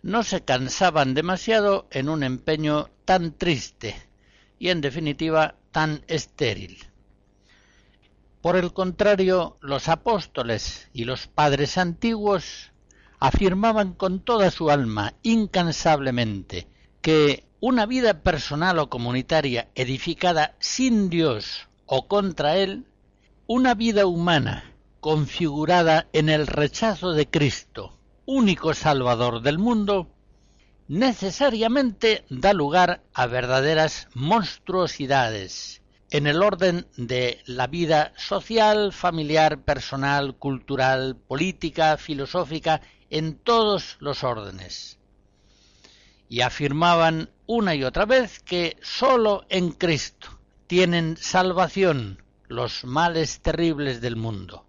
no 0.00 0.22
se 0.22 0.44
cansaban 0.44 1.12
demasiado 1.12 1.88
en 1.90 2.08
un 2.08 2.22
empeño 2.22 2.88
tan 3.04 3.32
triste 3.32 3.96
y 4.60 4.68
en 4.68 4.80
definitiva 4.80 5.56
tan 5.72 6.04
estéril. 6.06 6.78
Por 8.40 8.54
el 8.54 8.72
contrario, 8.72 9.58
los 9.60 9.88
apóstoles 9.88 10.88
y 10.92 11.04
los 11.04 11.26
padres 11.26 11.78
antiguos 11.78 12.70
afirmaban 13.18 13.94
con 13.94 14.20
toda 14.20 14.52
su 14.52 14.70
alma, 14.70 15.14
incansablemente, 15.24 16.68
que 17.02 17.42
una 17.58 17.86
vida 17.86 18.22
personal 18.22 18.78
o 18.78 18.88
comunitaria 18.88 19.68
edificada 19.74 20.54
sin 20.60 21.10
Dios 21.10 21.66
o 21.86 22.06
contra 22.06 22.56
Él, 22.56 22.86
una 23.48 23.74
vida 23.74 24.06
humana 24.06 24.75
configurada 25.06 26.08
en 26.12 26.28
el 26.28 26.48
rechazo 26.48 27.12
de 27.12 27.30
Cristo 27.30 27.96
único 28.24 28.74
Salvador 28.74 29.40
del 29.40 29.56
mundo, 29.56 30.10
necesariamente 30.88 32.24
da 32.28 32.52
lugar 32.52 33.04
a 33.14 33.26
verdaderas 33.26 34.08
monstruosidades 34.14 35.80
en 36.10 36.26
el 36.26 36.42
orden 36.42 36.88
de 36.96 37.40
la 37.46 37.68
vida 37.68 38.14
social, 38.16 38.92
familiar, 38.92 39.62
personal, 39.62 40.34
cultural, 40.34 41.14
política, 41.14 41.98
filosófica, 41.98 42.80
en 43.08 43.36
todos 43.36 43.98
los 44.00 44.24
órdenes. 44.24 44.98
Y 46.28 46.40
afirmaban 46.40 47.30
una 47.46 47.76
y 47.76 47.84
otra 47.84 48.06
vez 48.06 48.40
que 48.40 48.76
sólo 48.82 49.46
en 49.50 49.70
Cristo 49.70 50.40
tienen 50.66 51.16
salvación 51.16 52.24
los 52.48 52.84
males 52.84 53.40
terribles 53.40 54.00
del 54.00 54.16
mundo. 54.16 54.65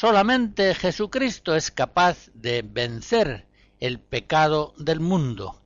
Solamente 0.00 0.76
Jesucristo 0.76 1.56
es 1.56 1.72
capaz 1.72 2.30
de 2.32 2.62
vencer 2.62 3.48
el 3.80 3.98
pecado 3.98 4.72
del 4.78 5.00
mundo 5.00 5.60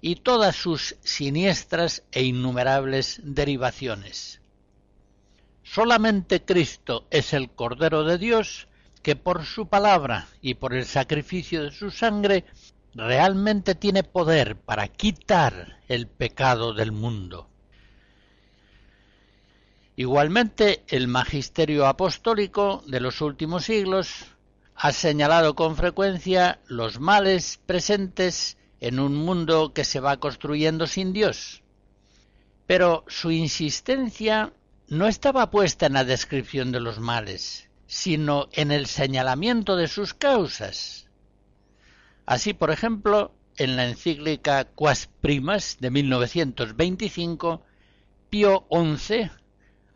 y 0.00 0.16
todas 0.16 0.56
sus 0.56 0.96
siniestras 1.02 2.02
e 2.10 2.22
innumerables 2.22 3.20
derivaciones. 3.22 4.40
Solamente 5.64 6.42
Cristo 6.42 7.06
es 7.10 7.34
el 7.34 7.50
Cordero 7.50 8.04
de 8.04 8.16
Dios 8.16 8.68
que 9.02 9.16
por 9.16 9.44
su 9.44 9.68
palabra 9.68 10.28
y 10.40 10.54
por 10.54 10.72
el 10.72 10.86
sacrificio 10.86 11.64
de 11.64 11.70
su 11.70 11.90
sangre 11.90 12.46
realmente 12.94 13.74
tiene 13.74 14.02
poder 14.02 14.56
para 14.56 14.88
quitar 14.88 15.80
el 15.88 16.06
pecado 16.06 16.72
del 16.72 16.90
mundo. 16.90 17.50
Igualmente, 19.96 20.82
el 20.88 21.06
magisterio 21.06 21.86
apostólico 21.86 22.82
de 22.88 22.98
los 22.98 23.20
últimos 23.20 23.66
siglos 23.66 24.26
ha 24.74 24.90
señalado 24.90 25.54
con 25.54 25.76
frecuencia 25.76 26.58
los 26.66 26.98
males 26.98 27.60
presentes 27.64 28.56
en 28.80 28.98
un 28.98 29.14
mundo 29.14 29.72
que 29.72 29.84
se 29.84 30.00
va 30.00 30.16
construyendo 30.16 30.88
sin 30.88 31.12
Dios. 31.12 31.62
Pero 32.66 33.04
su 33.06 33.30
insistencia 33.30 34.52
no 34.88 35.06
estaba 35.06 35.50
puesta 35.50 35.86
en 35.86 35.92
la 35.92 36.04
descripción 36.04 36.72
de 36.72 36.80
los 36.80 36.98
males, 36.98 37.68
sino 37.86 38.48
en 38.50 38.72
el 38.72 38.86
señalamiento 38.86 39.76
de 39.76 39.86
sus 39.86 40.12
causas. 40.12 41.06
Así, 42.26 42.52
por 42.52 42.72
ejemplo, 42.72 43.32
en 43.56 43.76
la 43.76 43.86
encíclica 43.86 44.64
Quas 44.64 45.08
Primas 45.20 45.76
de 45.78 45.90
1925, 45.92 47.62
Pío 48.28 48.66
XI 48.72 49.30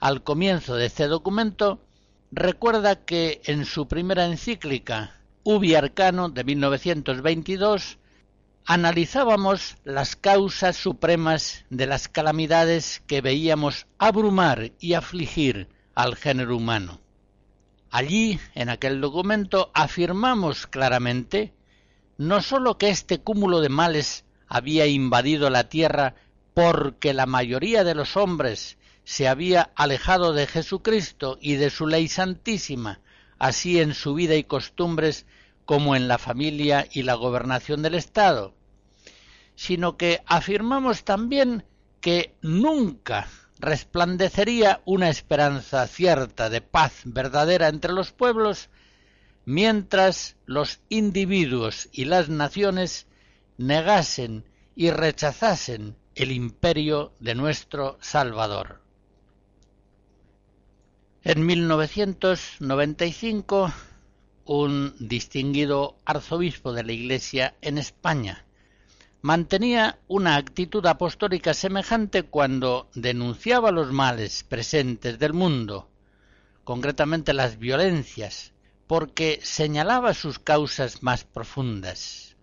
al 0.01 0.23
comienzo 0.23 0.77
de 0.77 0.87
este 0.87 1.07
documento, 1.09 1.81
recuerda 2.31 3.05
que 3.05 3.41
en 3.45 3.65
su 3.65 3.89
primera 3.89 4.27
encíclica, 4.27 5.21
Ubi 5.43 5.75
Arcano, 5.75 6.29
de 6.29 6.45
1922, 6.45 7.99
analizábamos 8.65 9.77
las 9.85 10.15
causas 10.15 10.77
supremas 10.77 11.65
de 11.71 11.87
las 11.87 12.09
calamidades 12.09 13.03
que 13.07 13.21
veíamos 13.21 13.87
abrumar 13.99 14.73
y 14.79 14.95
afligir 14.95 15.69
al 15.95 16.17
género 16.17 16.57
humano. 16.57 17.01
Allí, 17.91 18.39
en 18.55 18.69
aquel 18.69 19.01
documento, 19.01 19.71
afirmamos 19.73 20.67
claramente 20.67 21.55
no 22.19 22.43
sólo 22.43 22.79
que 22.79 22.91
este 22.91 23.21
cúmulo 23.21 23.61
de 23.61 23.69
males 23.69 24.25
había 24.47 24.87
invadido 24.87 25.51
la 25.51 25.69
tierra 25.69 26.15
porque 26.53 27.15
la 27.15 27.27
mayoría 27.27 27.85
de 27.85 27.95
los 27.95 28.17
hombres 28.17 28.78
se 29.09 29.27
había 29.27 29.73
alejado 29.75 30.35
de 30.35 30.47
Jesucristo 30.47 31.39
y 31.41 31.55
de 31.55 31.71
su 31.71 31.87
ley 31.87 32.09
santísima, 32.09 33.01
así 33.39 33.81
en 33.81 33.95
su 33.95 34.13
vida 34.13 34.35
y 34.35 34.45
costumbres 34.45 35.25
como 35.65 35.97
en 35.97 36.09
la 36.09 36.19
familia 36.19 36.87
y 36.93 37.05
la 37.05 37.15
gobernación 37.15 37.81
del 37.81 37.95
Estado, 37.95 38.55
sino 39.55 39.97
que 39.97 40.21
afirmamos 40.27 41.05
también 41.05 41.65
que 42.03 42.35
nunca 42.43 43.31
resplandecería 43.59 44.83
una 44.85 45.09
esperanza 45.09 45.87
cierta 45.87 46.51
de 46.51 46.61
paz 46.61 47.01
verdadera 47.07 47.69
entre 47.69 47.95
los 47.95 48.13
pueblos 48.13 48.69
mientras 49.47 50.37
los 50.45 50.81
individuos 50.91 51.89
y 51.93 52.05
las 52.05 52.29
naciones 52.29 53.07
negasen 53.57 54.45
y 54.77 54.91
rechazasen 54.91 55.97
el 56.15 56.31
imperio 56.31 57.15
de 57.21 57.35
nuestro 57.35 57.97
Salvador. 58.03 58.87
En 61.25 61.45
1995, 61.45 63.73
un 64.45 64.95
distinguido 65.01 65.97
arzobispo 66.05 66.73
de 66.73 66.85
la 66.85 66.93
Iglesia 66.93 67.57
en 67.61 67.77
España 67.77 68.45
mantenía 69.21 69.99
una 70.07 70.37
actitud 70.37 70.87
apostólica 70.87 71.55
semejante 71.55 72.23
cuando 72.23 72.89
denunciaba 72.95 73.73
los 73.73 73.93
males 73.93 74.45
presentes 74.45 75.19
del 75.19 75.33
mundo, 75.33 75.89
concretamente 76.63 77.33
las 77.33 77.59
violencias, 77.59 78.53
porque 78.87 79.41
señalaba 79.43 80.15
sus 80.15 80.39
causas 80.39 81.03
más 81.03 81.25
profundas. 81.25 82.37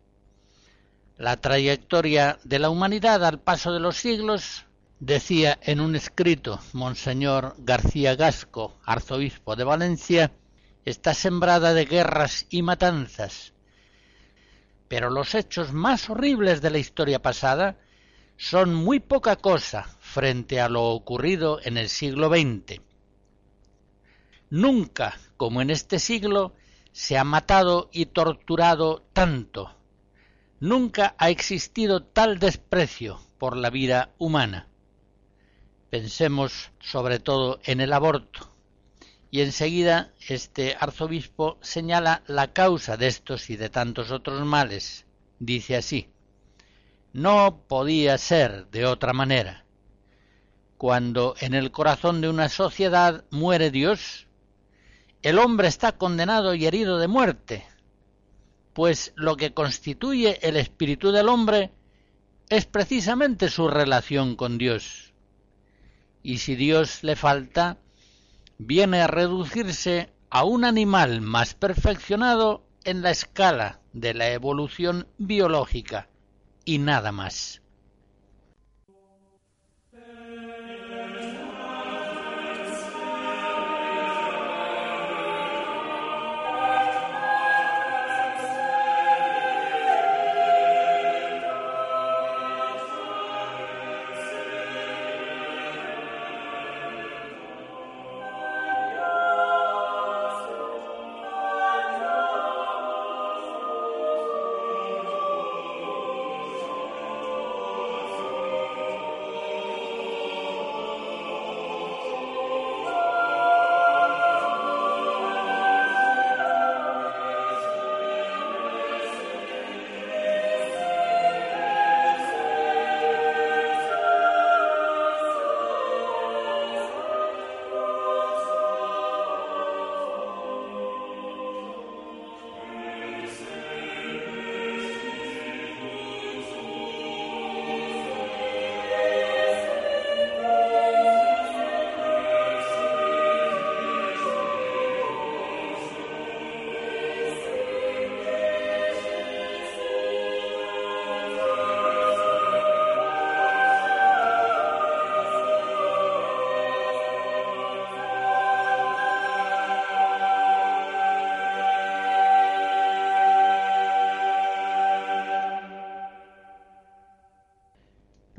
La 1.17 1.37
trayectoria 1.37 2.39
de 2.43 2.59
la 2.59 2.69
humanidad 2.69 3.23
al 3.23 3.39
paso 3.39 3.71
de 3.71 3.79
los 3.79 3.95
siglos 3.95 4.65
Decía 5.01 5.59
en 5.61 5.81
un 5.81 5.97
escrito 5.97 6.61
Monseñor 6.71 7.55
García 7.57 8.15
Gasco, 8.15 8.77
arzobispo 8.85 9.57
de 9.57 9.65
Valencia, 9.65 10.31
está 10.85 11.13
sembrada 11.13 11.73
de 11.73 11.83
guerras 11.83 12.47
y 12.49 12.61
matanzas. 12.61 13.53
Pero 14.87 15.09
los 15.09 15.35
hechos 15.35 15.73
más 15.73 16.09
horribles 16.09 16.61
de 16.61 16.69
la 16.69 16.77
historia 16.77 17.21
pasada 17.21 17.77
son 18.37 18.73
muy 18.73 19.01
poca 19.01 19.35
cosa 19.35 19.83
frente 19.99 20.61
a 20.61 20.69
lo 20.69 20.83
ocurrido 20.85 21.59
en 21.61 21.77
el 21.77 21.89
siglo 21.89 22.29
XX. 22.29 22.79
Nunca, 24.49 25.19
como 25.35 25.61
en 25.61 25.71
este 25.71 25.99
siglo, 25.99 26.53
se 26.93 27.17
ha 27.17 27.25
matado 27.25 27.89
y 27.91 28.05
torturado 28.05 29.05
tanto. 29.11 29.75
Nunca 30.61 31.15
ha 31.17 31.29
existido 31.29 32.01
tal 32.01 32.39
desprecio 32.39 33.19
por 33.37 33.57
la 33.57 33.69
vida 33.69 34.13
humana. 34.17 34.69
Pensemos 35.95 36.71
sobre 36.81 37.19
todo 37.19 37.61
en 37.63 37.79
el 37.79 37.93
aborto. 37.93 38.49
Y 39.31 39.39
enseguida 39.39 40.11
este 40.27 40.75
arzobispo 40.77 41.57
señala 41.61 42.21
la 42.27 42.51
causa 42.51 42.97
de 42.97 43.07
estos 43.07 43.49
y 43.49 43.55
de 43.55 43.69
tantos 43.69 44.11
otros 44.11 44.45
males. 44.45 45.05
Dice 45.39 45.77
así, 45.77 46.09
no 47.13 47.61
podía 47.69 48.17
ser 48.17 48.67
de 48.71 48.85
otra 48.85 49.13
manera. 49.13 49.63
Cuando 50.75 51.33
en 51.39 51.53
el 51.53 51.71
corazón 51.71 52.19
de 52.19 52.27
una 52.27 52.49
sociedad 52.49 53.23
muere 53.31 53.71
Dios, 53.71 54.27
el 55.21 55.39
hombre 55.39 55.69
está 55.69 55.93
condenado 55.93 56.55
y 56.55 56.65
herido 56.65 56.99
de 56.99 57.07
muerte, 57.07 57.65
pues 58.73 59.13
lo 59.15 59.37
que 59.37 59.53
constituye 59.53 60.45
el 60.45 60.57
espíritu 60.57 61.13
del 61.13 61.29
hombre 61.29 61.71
es 62.49 62.65
precisamente 62.65 63.47
su 63.49 63.69
relación 63.69 64.35
con 64.35 64.57
Dios 64.57 65.14
y 66.25 66.39
si 66.39 66.55
Dios 66.55 67.03
le 67.03 67.15
falta, 67.15 67.77
viene 68.57 69.01
a 69.01 69.07
reducirse 69.07 70.09
a 70.31 70.43
un 70.43 70.65
animal 70.65 71.21
más 71.21 71.53
perfeccionado 71.53 72.65
en 72.83 73.03
la 73.03 73.11
escala 73.11 73.79
de 73.93 74.15
la 74.15 74.31
evolución 74.31 75.07
biológica 75.19 76.09
y 76.65 76.79
nada 76.79 77.11
más. 77.11 77.61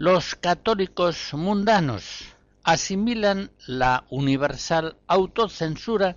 Los 0.07 0.37
católicos 0.37 1.35
mundanos 1.35 2.27
asimilan 2.63 3.51
la 3.67 4.05
universal 4.09 4.97
autocensura 5.09 6.17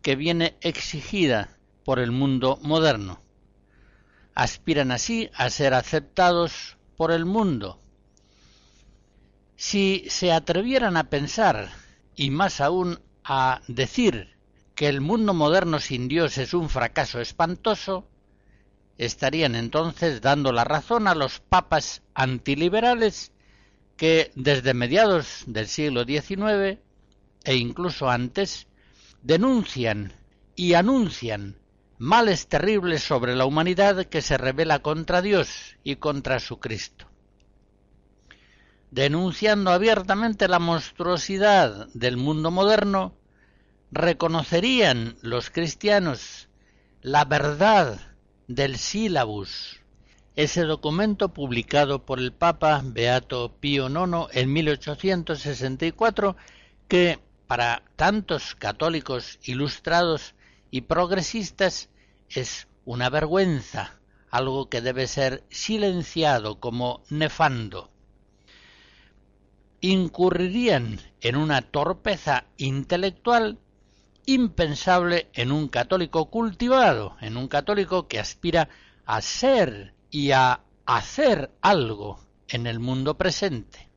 que 0.00 0.16
viene 0.16 0.56
exigida 0.62 1.58
por 1.84 1.98
el 1.98 2.10
mundo 2.10 2.58
moderno. 2.62 3.20
Aspiran 4.34 4.92
así 4.92 5.28
a 5.34 5.50
ser 5.50 5.74
aceptados 5.74 6.78
por 6.96 7.12
el 7.12 7.26
mundo. 7.26 7.82
Si 9.56 10.06
se 10.08 10.32
atrevieran 10.32 10.96
a 10.96 11.10
pensar, 11.10 11.68
y 12.16 12.30
más 12.30 12.62
aún 12.62 12.98
a 13.24 13.60
decir, 13.68 14.38
que 14.74 14.88
el 14.88 15.02
mundo 15.02 15.34
moderno 15.34 15.80
sin 15.80 16.08
Dios 16.08 16.38
es 16.38 16.54
un 16.54 16.70
fracaso 16.70 17.20
espantoso, 17.20 18.08
estarían 18.98 19.54
entonces 19.54 20.20
dando 20.20 20.52
la 20.52 20.64
razón 20.64 21.06
a 21.06 21.14
los 21.14 21.38
papas 21.38 22.02
antiliberales 22.14 23.32
que 23.96 24.32
desde 24.34 24.74
mediados 24.74 25.44
del 25.46 25.68
siglo 25.68 26.04
XIX 26.04 26.78
e 27.44 27.54
incluso 27.56 28.10
antes 28.10 28.66
denuncian 29.22 30.12
y 30.56 30.74
anuncian 30.74 31.56
males 31.98 32.48
terribles 32.48 33.02
sobre 33.02 33.34
la 33.34 33.44
humanidad 33.44 34.04
que 34.06 34.22
se 34.22 34.36
revela 34.36 34.80
contra 34.80 35.22
Dios 35.22 35.76
y 35.82 35.96
contra 35.96 36.40
su 36.40 36.58
Cristo. 36.58 37.06
Denunciando 38.90 39.70
abiertamente 39.70 40.48
la 40.48 40.58
monstruosidad 40.58 41.88
del 41.94 42.16
mundo 42.16 42.50
moderno, 42.50 43.14
reconocerían 43.90 45.16
los 45.22 45.50
cristianos 45.50 46.48
la 47.02 47.24
verdad 47.24 48.07
del 48.48 48.78
sílabus, 48.78 49.80
ese 50.34 50.62
documento 50.62 51.34
publicado 51.34 52.06
por 52.06 52.18
el 52.18 52.32
Papa 52.32 52.80
Beato 52.82 53.54
Pío 53.60 53.88
IX 53.88 54.28
en 54.32 54.52
1864 54.52 56.36
que 56.88 57.20
para 57.46 57.82
tantos 57.96 58.54
católicos 58.54 59.38
ilustrados 59.42 60.34
y 60.70 60.82
progresistas 60.82 61.90
es 62.30 62.68
una 62.86 63.10
vergüenza, 63.10 64.00
algo 64.30 64.70
que 64.70 64.80
debe 64.80 65.06
ser 65.06 65.44
silenciado 65.50 66.58
como 66.58 67.02
nefando. 67.10 67.90
Incurrirían 69.80 71.00
en 71.20 71.36
una 71.36 71.62
torpeza 71.62 72.46
intelectual 72.56 73.58
impensable 74.28 75.30
en 75.32 75.50
un 75.50 75.68
católico 75.68 76.28
cultivado, 76.28 77.16
en 77.22 77.38
un 77.38 77.48
católico 77.48 78.08
que 78.08 78.18
aspira 78.18 78.68
a 79.06 79.22
ser 79.22 79.94
y 80.10 80.32
a 80.32 80.60
hacer 80.84 81.50
algo 81.62 82.20
en 82.46 82.66
el 82.66 82.78
mundo 82.78 83.16
presente. 83.16 83.88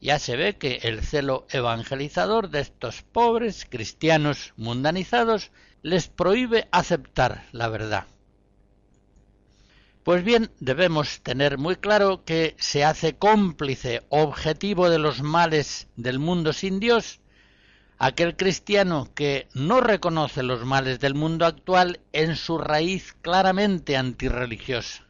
Ya 0.00 0.20
se 0.20 0.36
ve 0.36 0.56
que 0.56 0.76
el 0.82 1.02
celo 1.02 1.48
evangelizador 1.50 2.48
de 2.50 2.60
estos 2.60 3.02
pobres 3.02 3.66
cristianos 3.68 4.52
mundanizados 4.56 5.50
les 5.82 6.06
prohíbe 6.06 6.68
aceptar 6.70 7.48
la 7.50 7.68
verdad. 7.68 8.06
Pues 10.04 10.22
bien, 10.22 10.52
debemos 10.60 11.22
tener 11.22 11.58
muy 11.58 11.74
claro 11.74 12.24
que 12.24 12.54
se 12.60 12.84
hace 12.84 13.16
cómplice 13.16 14.04
objetivo 14.10 14.88
de 14.88 15.00
los 15.00 15.22
males 15.22 15.88
del 15.96 16.20
mundo 16.20 16.52
sin 16.52 16.78
Dios 16.78 17.20
aquel 17.98 18.36
cristiano 18.36 19.08
que 19.14 19.48
no 19.54 19.80
reconoce 19.80 20.42
los 20.42 20.64
males 20.64 21.00
del 21.00 21.14
mundo 21.14 21.46
actual 21.46 22.00
en 22.12 22.36
su 22.36 22.58
raíz 22.58 23.14
claramente 23.22 23.96
antirreligiosa. 23.96 25.04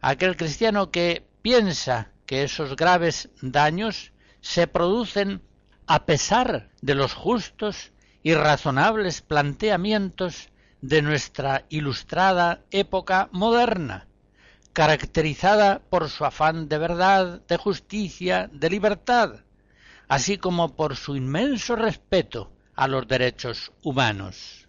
Aquel 0.00 0.36
cristiano 0.36 0.90
que 0.90 1.26
piensa 1.42 2.10
que 2.24 2.42
esos 2.42 2.76
graves 2.76 3.28
daños 3.42 4.12
se 4.40 4.66
producen 4.66 5.42
a 5.86 6.06
pesar 6.06 6.70
de 6.80 6.94
los 6.94 7.14
justos 7.14 7.92
y 8.22 8.34
razonables 8.34 9.20
planteamientos 9.20 10.48
de 10.80 11.02
nuestra 11.02 11.64
ilustrada 11.68 12.62
época 12.70 13.28
moderna, 13.32 14.06
caracterizada 14.72 15.80
por 15.90 16.08
su 16.08 16.24
afán 16.24 16.68
de 16.68 16.78
verdad, 16.78 17.42
de 17.48 17.56
justicia, 17.56 18.48
de 18.52 18.70
libertad, 18.70 19.40
así 20.08 20.38
como 20.38 20.74
por 20.74 20.96
su 20.96 21.16
inmenso 21.16 21.76
respeto 21.76 22.50
a 22.74 22.88
los 22.88 23.06
derechos 23.06 23.72
humanos. 23.82 24.66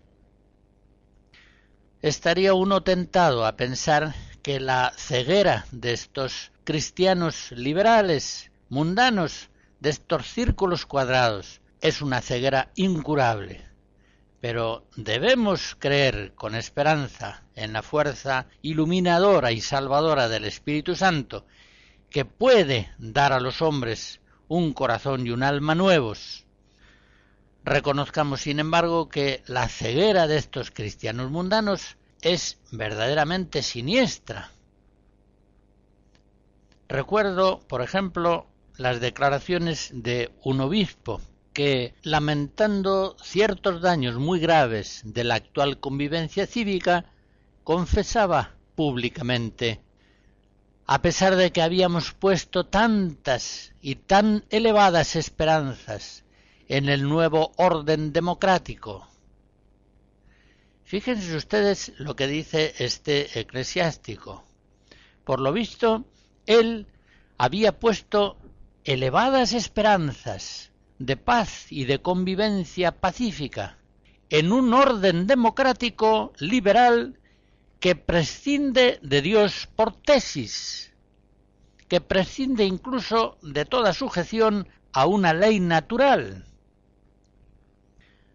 Estaría 2.02 2.54
uno 2.54 2.84
tentado 2.84 3.46
a 3.46 3.56
pensar 3.56 4.14
que 4.42 4.60
la 4.60 4.94
ceguera 4.96 5.66
de 5.72 5.94
estos 5.94 6.52
cristianos 6.64 7.52
liberales, 7.52 8.52
mundanos, 8.70 9.50
de 9.80 9.90
estos 9.90 10.28
círculos 10.28 10.86
cuadrados, 10.86 11.62
es 11.82 12.02
una 12.02 12.22
ceguera 12.22 12.72
incurable. 12.76 13.66
Pero 14.42 14.86
debemos 14.96 15.76
creer 15.78 16.34
con 16.36 16.56
esperanza 16.56 17.44
en 17.56 17.74
la 17.74 17.82
fuerza 17.82 18.48
iluminadora 18.62 19.52
y 19.52 19.60
salvadora 19.60 20.30
del 20.30 20.46
Espíritu 20.46 20.96
Santo, 20.96 21.46
que 22.10 22.24
puede 22.24 22.94
dar 22.98 23.34
a 23.34 23.42
los 23.42 23.62
hombres 23.62 24.22
un 24.50 24.74
corazón 24.74 25.26
y 25.26 25.30
un 25.30 25.44
alma 25.44 25.76
nuevos. 25.76 26.46
Reconozcamos, 27.64 28.42
sin 28.42 28.60
embargo, 28.60 29.08
que 29.08 29.44
la 29.46 29.70
ceguera 29.70 30.28
de 30.28 30.38
estos 30.38 30.72
cristianos 30.72 31.32
mundanos 31.32 31.98
es 32.22 32.58
verdaderamente 32.72 33.62
siniestra. 33.62 34.52
Recuerdo, 36.90 37.60
por 37.68 37.82
ejemplo, 37.82 38.48
las 38.76 39.00
declaraciones 39.00 39.92
de 39.94 40.32
un 40.44 40.62
obispo 40.62 41.22
que, 41.54 41.94
lamentando 42.02 43.16
ciertos 43.22 43.82
daños 43.82 44.16
muy 44.16 44.40
graves 44.40 45.02
de 45.06 45.24
la 45.24 45.36
actual 45.36 45.80
convivencia 45.80 46.48
cívica, 46.48 47.06
confesaba 47.64 48.56
públicamente 48.76 49.82
a 50.92 51.04
pesar 51.04 51.36
de 51.36 51.52
que 51.52 51.62
habíamos 51.62 52.14
puesto 52.14 52.66
tantas 52.66 53.74
y 53.80 53.94
tan 53.94 54.44
elevadas 54.50 55.16
esperanzas 55.16 56.24
en 56.68 56.90
el 56.90 57.08
nuevo 57.08 57.52
orden 57.58 58.12
democrático. 58.12 59.08
Fíjense 60.86 61.36
ustedes 61.36 61.94
lo 62.00 62.16
que 62.16 62.26
dice 62.26 62.74
este 62.80 63.40
eclesiástico. 63.40 64.44
Por 65.26 65.42
lo 65.42 65.54
visto, 65.54 66.06
él 66.48 66.88
había 67.38 67.78
puesto 67.78 68.40
elevadas 68.84 69.54
esperanzas 69.54 70.72
de 70.98 71.18
paz 71.18 71.72
y 71.72 71.86
de 71.86 72.02
convivencia 72.02 73.00
pacífica 73.00 73.78
en 74.32 74.52
un 74.52 74.74
orden 74.74 75.28
democrático 75.28 76.34
liberal 76.40 77.20
que 77.80 77.96
prescinde 77.96 79.00
de 79.02 79.22
Dios 79.22 79.68
por 79.76 79.96
tesis, 79.96 80.94
que 81.88 82.02
prescinde 82.02 82.66
incluso 82.66 83.38
de 83.42 83.66
toda 83.66 83.94
sujeción 83.94 84.68
a 84.92 85.06
una 85.06 85.34
ley 85.34 85.60
natural. 85.60 86.46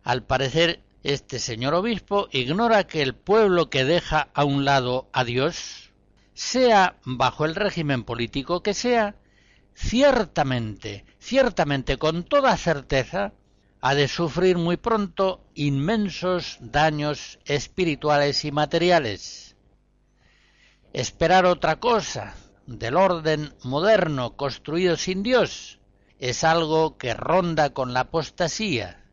Al 0.02 0.22
parecer, 0.24 0.82
este 1.02 1.38
señor 1.38 1.74
obispo 1.74 2.28
ignora 2.32 2.86
que 2.86 3.02
el 3.02 3.14
pueblo 3.14 3.68
que 3.68 3.84
deja 3.84 4.28
a 4.34 4.44
un 4.44 4.64
lado 4.64 5.08
a 5.12 5.24
Dios, 5.24 5.92
sea 6.32 6.96
bajo 7.04 7.44
el 7.44 7.54
régimen 7.54 8.04
político 8.04 8.62
que 8.62 8.74
sea, 8.74 9.14
ciertamente, 9.74 11.04
ciertamente, 11.18 11.98
con 11.98 12.24
toda 12.24 12.56
certeza, 12.56 13.34
ha 13.86 13.94
de 13.94 14.08
sufrir 14.08 14.56
muy 14.56 14.78
pronto 14.78 15.44
inmensos 15.54 16.56
daños 16.58 17.38
espirituales 17.44 18.46
y 18.46 18.50
materiales. 18.50 19.56
Esperar 20.94 21.44
otra 21.44 21.80
cosa 21.80 22.34
del 22.66 22.96
orden 22.96 23.52
moderno 23.62 24.38
construido 24.38 24.96
sin 24.96 25.22
Dios 25.22 25.80
es 26.18 26.44
algo 26.44 26.96
que 26.96 27.12
ronda 27.12 27.74
con 27.74 27.92
la 27.92 28.00
apostasía. 28.00 29.04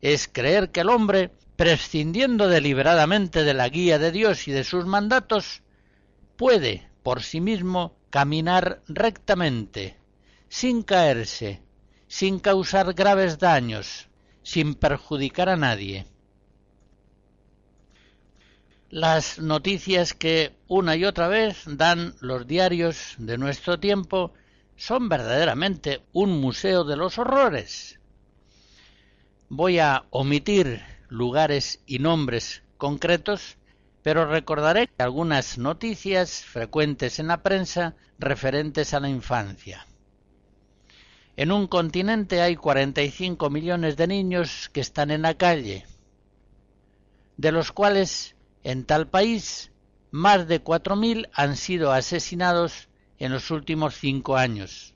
Es 0.00 0.26
creer 0.26 0.72
que 0.72 0.80
el 0.80 0.88
hombre, 0.88 1.30
prescindiendo 1.54 2.48
deliberadamente 2.48 3.44
de 3.44 3.54
la 3.54 3.68
guía 3.68 4.00
de 4.00 4.10
Dios 4.10 4.48
y 4.48 4.50
de 4.50 4.64
sus 4.64 4.84
mandatos, 4.84 5.62
puede 6.36 6.90
por 7.04 7.22
sí 7.22 7.40
mismo 7.40 7.94
caminar 8.10 8.82
rectamente, 8.88 9.96
sin 10.48 10.82
caerse, 10.82 11.62
sin 12.10 12.40
causar 12.40 12.92
graves 12.92 13.38
daños, 13.38 14.08
sin 14.42 14.74
perjudicar 14.74 15.48
a 15.48 15.54
nadie. 15.54 16.06
Las 18.90 19.38
noticias 19.38 20.12
que 20.12 20.56
una 20.66 20.96
y 20.96 21.04
otra 21.04 21.28
vez 21.28 21.62
dan 21.66 22.16
los 22.20 22.48
diarios 22.48 23.14
de 23.18 23.38
nuestro 23.38 23.78
tiempo 23.78 24.34
son 24.76 25.08
verdaderamente 25.08 26.02
un 26.12 26.40
museo 26.40 26.82
de 26.82 26.96
los 26.96 27.16
horrores. 27.16 28.00
Voy 29.48 29.78
a 29.78 30.04
omitir 30.10 30.82
lugares 31.08 31.80
y 31.86 32.00
nombres 32.00 32.64
concretos, 32.76 33.56
pero 34.02 34.26
recordaré 34.26 34.90
algunas 34.98 35.58
noticias 35.58 36.44
frecuentes 36.44 37.20
en 37.20 37.28
la 37.28 37.44
prensa 37.44 37.94
referentes 38.18 38.94
a 38.94 39.00
la 39.00 39.08
infancia. 39.08 39.86
En 41.40 41.52
un 41.52 41.68
continente 41.68 42.42
hay 42.42 42.54
45 42.54 43.48
millones 43.48 43.96
de 43.96 44.06
niños 44.06 44.68
que 44.74 44.82
están 44.82 45.10
en 45.10 45.22
la 45.22 45.38
calle, 45.38 45.86
de 47.38 47.50
los 47.50 47.72
cuales 47.72 48.36
en 48.62 48.84
tal 48.84 49.08
país 49.08 49.72
más 50.10 50.46
de 50.48 50.62
4.000 50.62 51.30
han 51.32 51.56
sido 51.56 51.92
asesinados 51.92 52.90
en 53.18 53.32
los 53.32 53.50
últimos 53.50 53.94
cinco 53.94 54.36
años. 54.36 54.94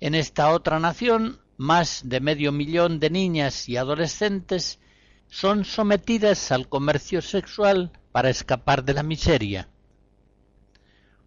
En 0.00 0.16
esta 0.16 0.50
otra 0.50 0.80
nación, 0.80 1.38
más 1.56 2.00
de 2.08 2.18
medio 2.18 2.50
millón 2.50 2.98
de 2.98 3.10
niñas 3.10 3.68
y 3.68 3.76
adolescentes 3.76 4.80
son 5.28 5.64
sometidas 5.64 6.50
al 6.50 6.68
comercio 6.68 7.22
sexual 7.22 7.92
para 8.10 8.30
escapar 8.30 8.82
de 8.82 8.94
la 8.94 9.04
miseria. 9.04 9.68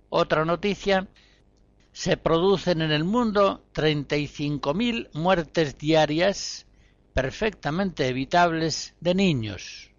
Otra 0.10 0.44
noticia, 0.44 1.08
se 1.92 2.18
producen 2.18 2.82
en 2.82 2.92
el 2.92 3.04
mundo 3.04 3.64
35.000 3.74 5.10
muertes 5.14 5.78
diarias 5.78 6.66
perfectamente 7.14 8.08
evitables 8.08 8.96
de 9.00 9.16
niños. 9.16 9.92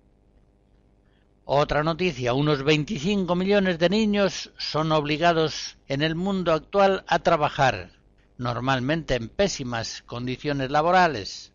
Otra 1.44 1.82
noticia, 1.82 2.34
unos 2.34 2.62
25 2.62 3.34
millones 3.34 3.78
de 3.78 3.88
niños 3.90 4.52
son 4.56 4.92
obligados 4.92 5.76
en 5.88 6.02
el 6.02 6.14
mundo 6.14 6.52
actual 6.52 7.04
a 7.08 7.18
trabajar, 7.18 7.92
normalmente 8.38 9.16
en 9.16 9.28
pésimas 9.28 10.02
condiciones 10.06 10.70
laborales. 10.70 11.52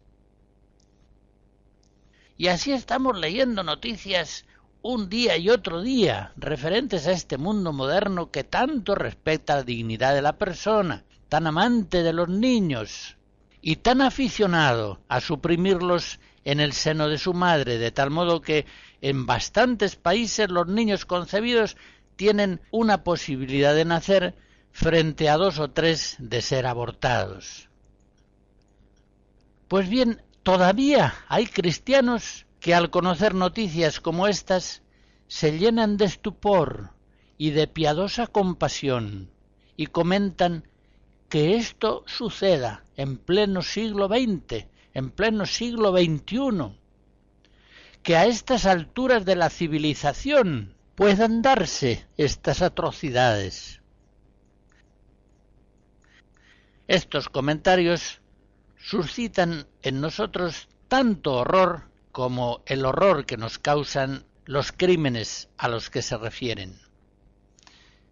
Y 2.38 2.48
así 2.50 2.72
estamos 2.72 3.18
leyendo 3.18 3.64
noticias 3.64 4.46
un 4.88 5.10
día 5.10 5.36
y 5.36 5.50
otro 5.50 5.82
día 5.82 6.32
referentes 6.38 7.08
a 7.08 7.12
este 7.12 7.38
mundo 7.38 7.74
moderno 7.74 8.32
que 8.32 8.46
tanto 8.46 8.96
respeta 8.96 9.58
la 9.58 9.64
dignidad 9.64 10.16
de 10.16 10.22
la 10.22 10.38
persona, 10.38 11.04
tan 11.28 11.46
amante 11.46 12.04
de 12.04 12.14
los 12.14 12.30
niños 12.30 13.18
y 13.62 13.76
tan 13.76 14.02
aficionado 14.02 15.02
a 15.10 15.20
suprimirlos 15.20 16.22
en 16.46 16.62
el 16.62 16.72
seno 16.72 17.10
de 17.10 17.18
su 17.18 17.34
madre, 17.34 17.80
de 17.80 17.92
tal 17.92 18.12
modo 18.12 18.40
que 18.40 18.66
en 19.02 19.26
bastantes 19.26 19.98
países 19.98 20.50
los 20.50 20.68
niños 20.68 21.06
concebidos 21.06 21.76
tienen 22.16 22.62
una 22.72 23.04
posibilidad 23.04 23.76
de 23.76 23.84
nacer 23.84 24.36
frente 24.72 25.28
a 25.28 25.36
dos 25.36 25.60
o 25.60 25.70
tres 25.70 26.16
de 26.18 26.42
ser 26.42 26.66
abortados. 26.66 27.68
Pues 29.68 29.90
bien, 29.90 30.22
todavía 30.44 31.14
hay 31.28 31.46
cristianos 31.46 32.47
que 32.60 32.74
al 32.74 32.90
conocer 32.90 33.34
noticias 33.36 34.00
como 34.00 34.28
estas 34.28 34.84
se 35.28 35.58
llenan 35.58 35.98
de 35.98 36.06
estupor 36.06 36.92
y 37.38 37.52
de 37.52 37.68
piadosa 37.68 38.28
compasión 38.28 39.32
y 39.76 39.88
comentan 39.88 40.68
que 41.30 41.56
esto 41.56 42.04
suceda 42.08 42.84
en 42.96 43.18
pleno 43.18 43.62
siglo 43.62 44.08
XX, 44.08 44.66
en 44.94 45.12
pleno 45.12 45.46
siglo 45.46 45.92
XXI, 45.92 46.80
que 48.02 48.16
a 48.16 48.26
estas 48.26 48.66
alturas 48.66 49.26
de 49.26 49.36
la 49.36 49.50
civilización 49.50 50.76
puedan 50.96 51.42
darse 51.42 52.08
estas 52.18 52.62
atrocidades. 52.62 53.82
Estos 56.88 57.28
comentarios 57.28 58.22
suscitan 58.78 59.68
en 59.82 60.00
nosotros 60.00 60.70
tanto 60.88 61.34
horror 61.34 61.87
como 62.18 62.64
el 62.66 62.84
horror 62.84 63.28
que 63.28 63.38
nos 63.38 63.60
causan 63.60 64.26
los 64.46 64.72
crímenes 64.72 65.50
a 65.56 65.68
los 65.68 65.92
que 65.92 66.02
se 66.02 66.18
refieren. 66.18 66.80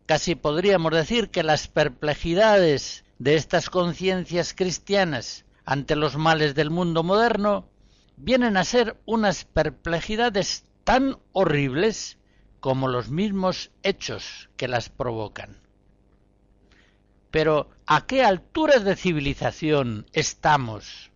Casi 0.06 0.36
podríamos 0.36 0.92
decir 0.92 1.32
que 1.32 1.42
las 1.42 1.68
perplejidades 1.68 3.04
de 3.18 3.34
estas 3.34 3.72
conciencias 3.72 4.54
cristianas 4.54 5.44
ante 5.66 5.96
los 5.96 6.18
males 6.18 6.54
del 6.54 6.70
mundo 6.70 7.02
moderno 7.02 7.68
vienen 8.16 8.58
a 8.58 8.64
ser 8.64 8.96
unas 9.06 9.44
perplejidades 9.44 10.66
tan 10.84 11.18
horribles 11.32 12.20
como 12.60 12.88
los 12.88 13.10
mismos 13.10 13.72
hechos 13.82 14.52
que 14.56 14.68
las 14.68 14.90
provocan. 14.90 15.58
Pero 17.32 17.72
¿a 17.88 18.06
qué 18.06 18.24
alturas 18.24 18.84
de 18.84 18.96
civilización 18.96 20.06
estamos 20.14 21.10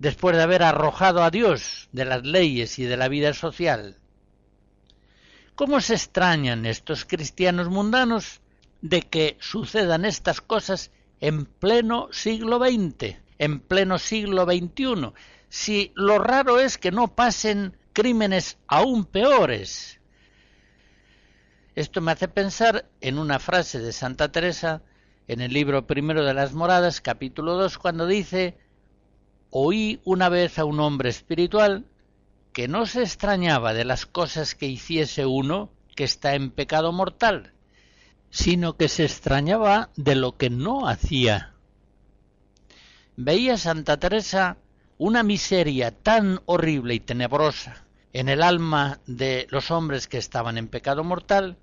después 0.00 0.36
de 0.36 0.42
haber 0.42 0.64
arrojado 0.64 1.22
a 1.22 1.30
Dios 1.30 1.88
de 1.92 2.04
las 2.04 2.24
leyes 2.24 2.80
y 2.80 2.84
de 2.84 2.96
la 2.96 3.06
vida 3.06 3.32
social? 3.32 3.98
¿Cómo 5.54 5.80
se 5.80 5.94
extrañan 5.94 6.66
estos 6.66 7.04
cristianos 7.04 7.68
mundanos 7.68 8.40
de 8.80 9.02
que 9.02 9.36
sucedan 9.38 10.04
estas 10.04 10.40
cosas 10.40 10.90
en 11.20 11.44
pleno 11.44 12.08
siglo 12.10 12.58
XX, 12.58 13.16
en 13.38 13.60
pleno 13.60 13.98
siglo 13.98 14.44
XXI, 14.44 15.12
si 15.48 15.92
lo 15.94 16.18
raro 16.18 16.58
es 16.58 16.78
que 16.78 16.90
no 16.90 17.14
pasen 17.14 17.76
crímenes 17.92 18.56
aún 18.66 19.04
peores. 19.04 20.00
Esto 21.74 22.00
me 22.00 22.12
hace 22.12 22.28
pensar 22.28 22.88
en 23.00 23.18
una 23.18 23.38
frase 23.38 23.80
de 23.80 23.92
Santa 23.92 24.32
Teresa 24.32 24.82
en 25.28 25.40
el 25.40 25.52
libro 25.52 25.86
primero 25.86 26.24
de 26.24 26.34
las 26.34 26.52
moradas, 26.52 27.00
capítulo 27.00 27.54
2, 27.54 27.78
cuando 27.78 28.06
dice, 28.06 28.56
oí 29.50 30.00
una 30.04 30.28
vez 30.28 30.58
a 30.58 30.64
un 30.64 30.80
hombre 30.80 31.10
espiritual 31.10 31.84
que 32.52 32.68
no 32.68 32.86
se 32.86 33.02
extrañaba 33.02 33.74
de 33.74 33.84
las 33.84 34.06
cosas 34.06 34.54
que 34.54 34.66
hiciese 34.66 35.26
uno 35.26 35.70
que 35.94 36.04
está 36.04 36.34
en 36.34 36.50
pecado 36.50 36.92
mortal, 36.92 37.52
sino 38.30 38.76
que 38.76 38.88
se 38.88 39.04
extrañaba 39.04 39.90
de 39.96 40.14
lo 40.14 40.36
que 40.36 40.50
no 40.50 40.88
hacía. 40.88 41.54
Veía 43.16 43.56
Santa 43.56 43.98
Teresa 43.98 44.56
una 44.98 45.22
miseria 45.22 45.90
tan 45.90 46.40
horrible 46.46 46.94
y 46.94 47.00
tenebrosa 47.00 47.84
en 48.12 48.28
el 48.28 48.42
alma 48.42 49.00
de 49.06 49.46
los 49.50 49.70
hombres 49.70 50.06
que 50.06 50.18
estaban 50.18 50.58
en 50.58 50.68
pecado 50.68 51.04
mortal, 51.04 51.56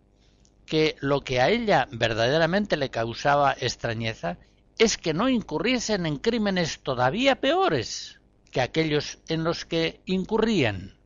que 0.65 0.95
lo 0.99 1.21
que 1.21 1.41
a 1.41 1.49
ella 1.49 1.87
verdaderamente 1.91 2.77
le 2.77 2.89
causaba 2.89 3.55
extrañeza 3.59 4.37
es 4.77 4.97
que 4.97 5.13
no 5.13 5.29
incurriesen 5.29 6.05
en 6.05 6.17
crímenes 6.17 6.79
todavía 6.79 7.39
peores 7.39 8.19
que 8.51 8.61
aquellos 8.61 9.19
en 9.27 9.43
los 9.43 9.65
que 9.65 10.01
incurrían. 10.05 10.97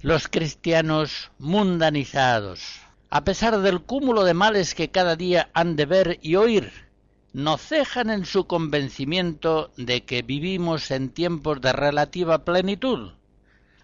Los 0.00 0.28
cristianos 0.28 1.30
mundanizados, 1.38 2.80
a 3.10 3.24
pesar 3.24 3.60
del 3.60 3.82
cúmulo 3.82 4.24
de 4.24 4.34
males 4.34 4.74
que 4.74 4.90
cada 4.90 5.16
día 5.16 5.50
han 5.54 5.76
de 5.76 5.86
ver 5.86 6.18
y 6.22 6.36
oír, 6.36 6.88
no 7.32 7.58
cejan 7.58 8.10
en 8.10 8.24
su 8.24 8.46
convencimiento 8.46 9.72
de 9.76 10.04
que 10.04 10.22
vivimos 10.22 10.90
en 10.90 11.10
tiempos 11.10 11.60
de 11.60 11.72
relativa 11.72 12.44
plenitud, 12.44 13.12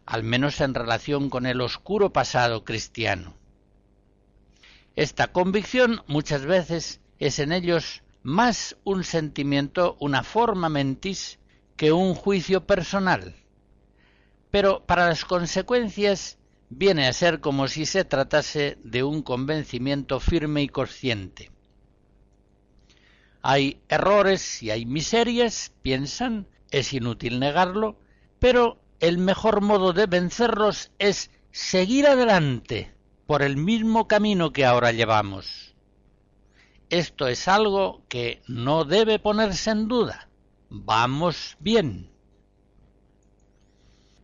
al 0.07 0.23
menos 0.23 0.61
en 0.61 0.75
relación 0.75 1.31
con 1.31 1.47
el 1.47 1.61
oscuro 1.61 2.12
pasado 2.12 2.64
cristiano. 2.64 3.35
Esta 4.97 5.33
convicción 5.33 6.03
muchas 6.07 6.47
veces 6.47 7.01
es 7.26 7.38
en 7.38 7.52
ellos 7.52 8.02
más 8.22 8.76
un 8.84 9.02
sentimiento, 9.02 9.96
una 9.98 10.22
forma 10.22 10.68
mentis, 10.68 11.38
que 11.74 11.90
un 11.90 12.14
juicio 12.14 12.66
personal. 12.66 13.34
Pero 14.50 14.84
para 14.84 15.06
las 15.06 15.24
consecuencias 15.24 16.38
viene 16.68 17.06
a 17.06 17.12
ser 17.14 17.40
como 17.40 17.66
si 17.66 17.87
se 17.87 18.04
tratase 18.04 18.76
de 18.84 19.02
un 19.02 19.22
convencimiento 19.22 20.20
firme 20.20 20.62
y 20.62 20.68
consciente. 20.68 21.50
Hay 23.40 23.80
errores 23.88 24.62
y 24.62 24.70
hay 24.70 24.84
miserias, 24.84 25.72
piensan, 25.80 26.46
es 26.70 26.92
inútil 26.92 27.40
negarlo, 27.40 27.98
pero 28.38 28.82
el 29.00 29.16
mejor 29.16 29.62
modo 29.62 29.94
de 29.94 30.04
vencerlos 30.04 30.90
es 30.98 31.30
seguir 31.52 32.06
adelante 32.06 32.94
por 33.26 33.42
el 33.42 33.56
mismo 33.56 34.08
camino 34.08 34.52
que 34.52 34.66
ahora 34.66 34.92
llevamos. 34.92 35.73
Esto 36.94 37.26
es 37.26 37.48
algo 37.48 38.04
que 38.09 38.40
no 38.46 38.85
debe 38.85 39.18
ponerse 39.18 39.72
en 39.72 39.88
duda. 39.88 40.28
Vamos 40.70 41.57
bien. 41.59 42.09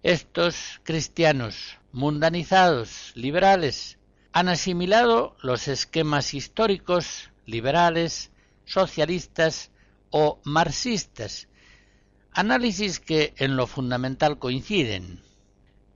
Estos 0.04 0.80
cristianos 0.84 1.78
mundanizados, 1.90 3.10
liberales, 3.16 3.98
han 4.30 4.48
asimilado 4.48 5.34
los 5.42 5.66
esquemas 5.66 6.32
históricos, 6.32 7.32
liberales, 7.44 8.30
socialistas 8.66 9.72
o 10.10 10.38
marxistas, 10.44 11.48
análisis 12.30 13.00
que 13.00 13.34
en 13.38 13.56
lo 13.56 13.66
fundamental 13.66 14.38
coinciden. 14.38 15.24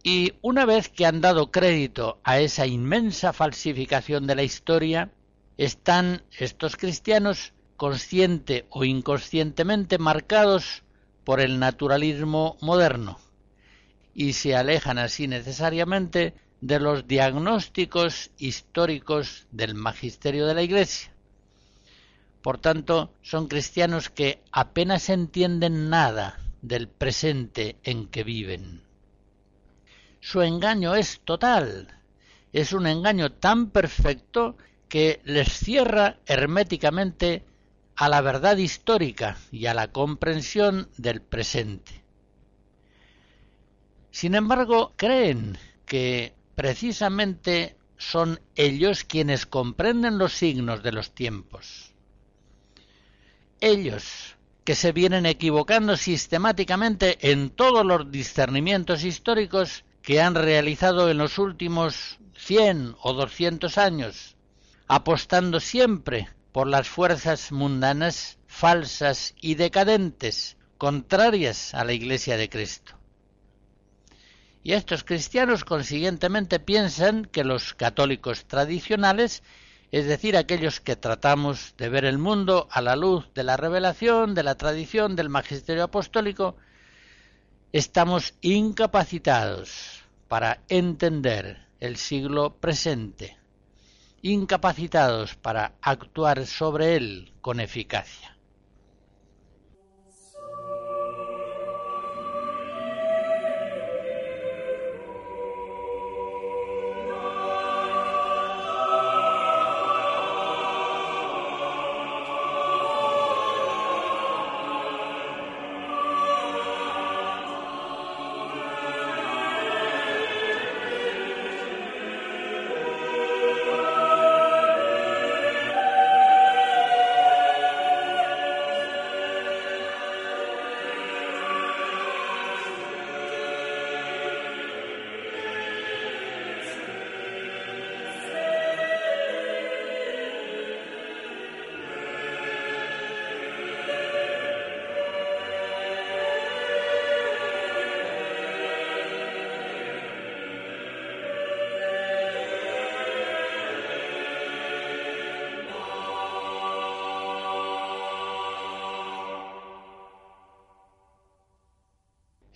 Y 0.02 0.32
una 0.42 0.64
vez 0.64 0.88
que 0.88 1.06
han 1.06 1.20
dado 1.20 1.52
crédito 1.52 2.18
a 2.24 2.40
esa 2.40 2.66
inmensa 2.66 3.32
falsificación 3.32 4.26
de 4.26 4.34
la 4.34 4.42
historia, 4.42 5.12
están 5.56 6.22
estos 6.38 6.76
cristianos 6.76 7.52
consciente 7.76 8.66
o 8.70 8.84
inconscientemente 8.84 9.98
marcados 9.98 10.82
por 11.24 11.40
el 11.40 11.58
naturalismo 11.58 12.56
moderno 12.60 13.18
y 14.14 14.34
se 14.34 14.54
alejan 14.54 14.98
así 14.98 15.26
necesariamente 15.26 16.34
de 16.60 16.80
los 16.80 17.06
diagnósticos 17.06 18.30
históricos 18.38 19.46
del 19.50 19.74
magisterio 19.74 20.46
de 20.46 20.54
la 20.54 20.62
Iglesia. 20.62 21.12
Por 22.42 22.58
tanto, 22.58 23.12
son 23.22 23.48
cristianos 23.48 24.10
que 24.10 24.42
apenas 24.52 25.08
entienden 25.08 25.90
nada 25.90 26.38
del 26.62 26.88
presente 26.88 27.76
en 27.82 28.06
que 28.06 28.22
viven. 28.22 28.82
Su 30.20 30.42
engaño 30.42 30.94
es 30.94 31.20
total, 31.24 32.00
es 32.52 32.72
un 32.72 32.86
engaño 32.86 33.32
tan 33.32 33.70
perfecto 33.70 34.56
que 34.94 35.20
les 35.24 35.48
cierra 35.52 36.18
herméticamente 36.24 37.42
a 37.96 38.08
la 38.08 38.20
verdad 38.20 38.58
histórica 38.58 39.36
y 39.50 39.66
a 39.66 39.74
la 39.74 39.90
comprensión 39.90 40.88
del 40.98 41.20
presente. 41.20 42.04
Sin 44.12 44.36
embargo, 44.36 44.92
creen 44.94 45.58
que 45.84 46.32
precisamente 46.54 47.76
son 47.96 48.38
ellos 48.54 49.02
quienes 49.02 49.46
comprenden 49.46 50.16
los 50.16 50.32
signos 50.32 50.84
de 50.84 50.92
los 50.92 51.12
tiempos. 51.12 51.92
Ellos, 53.60 54.36
que 54.62 54.76
se 54.76 54.92
vienen 54.92 55.26
equivocando 55.26 55.96
sistemáticamente 55.96 57.32
en 57.32 57.50
todos 57.50 57.84
los 57.84 58.12
discernimientos 58.12 59.02
históricos 59.02 59.84
que 60.02 60.20
han 60.20 60.36
realizado 60.36 61.10
en 61.10 61.18
los 61.18 61.38
últimos 61.38 62.20
cien 62.36 62.94
o 63.02 63.12
doscientos 63.12 63.76
años, 63.76 64.33
apostando 64.86 65.60
siempre 65.60 66.28
por 66.52 66.66
las 66.66 66.88
fuerzas 66.88 67.52
mundanas 67.52 68.38
falsas 68.46 69.34
y 69.40 69.56
decadentes, 69.56 70.56
contrarias 70.78 71.74
a 71.74 71.84
la 71.84 71.92
Iglesia 71.92 72.36
de 72.36 72.48
Cristo. 72.48 72.94
Y 74.62 74.72
estos 74.72 75.04
cristianos 75.04 75.64
consiguientemente 75.64 76.60
piensan 76.60 77.26
que 77.26 77.44
los 77.44 77.74
católicos 77.74 78.46
tradicionales, 78.46 79.42
es 79.92 80.06
decir, 80.06 80.36
aquellos 80.36 80.80
que 80.80 80.96
tratamos 80.96 81.74
de 81.76 81.88
ver 81.88 82.04
el 82.04 82.18
mundo 82.18 82.68
a 82.70 82.80
la 82.80 82.96
luz 82.96 83.28
de 83.34 83.44
la 83.44 83.56
revelación, 83.56 84.34
de 84.34 84.42
la 84.42 84.54
tradición, 84.54 85.16
del 85.16 85.28
magisterio 85.28 85.84
apostólico, 85.84 86.56
estamos 87.72 88.34
incapacitados 88.40 90.02
para 90.28 90.62
entender 90.68 91.66
el 91.80 91.96
siglo 91.96 92.56
presente, 92.56 93.36
incapacitados 94.26 95.34
para 95.34 95.74
actuar 95.82 96.46
sobre 96.46 96.96
él 96.96 97.34
con 97.42 97.60
eficacia. 97.60 98.33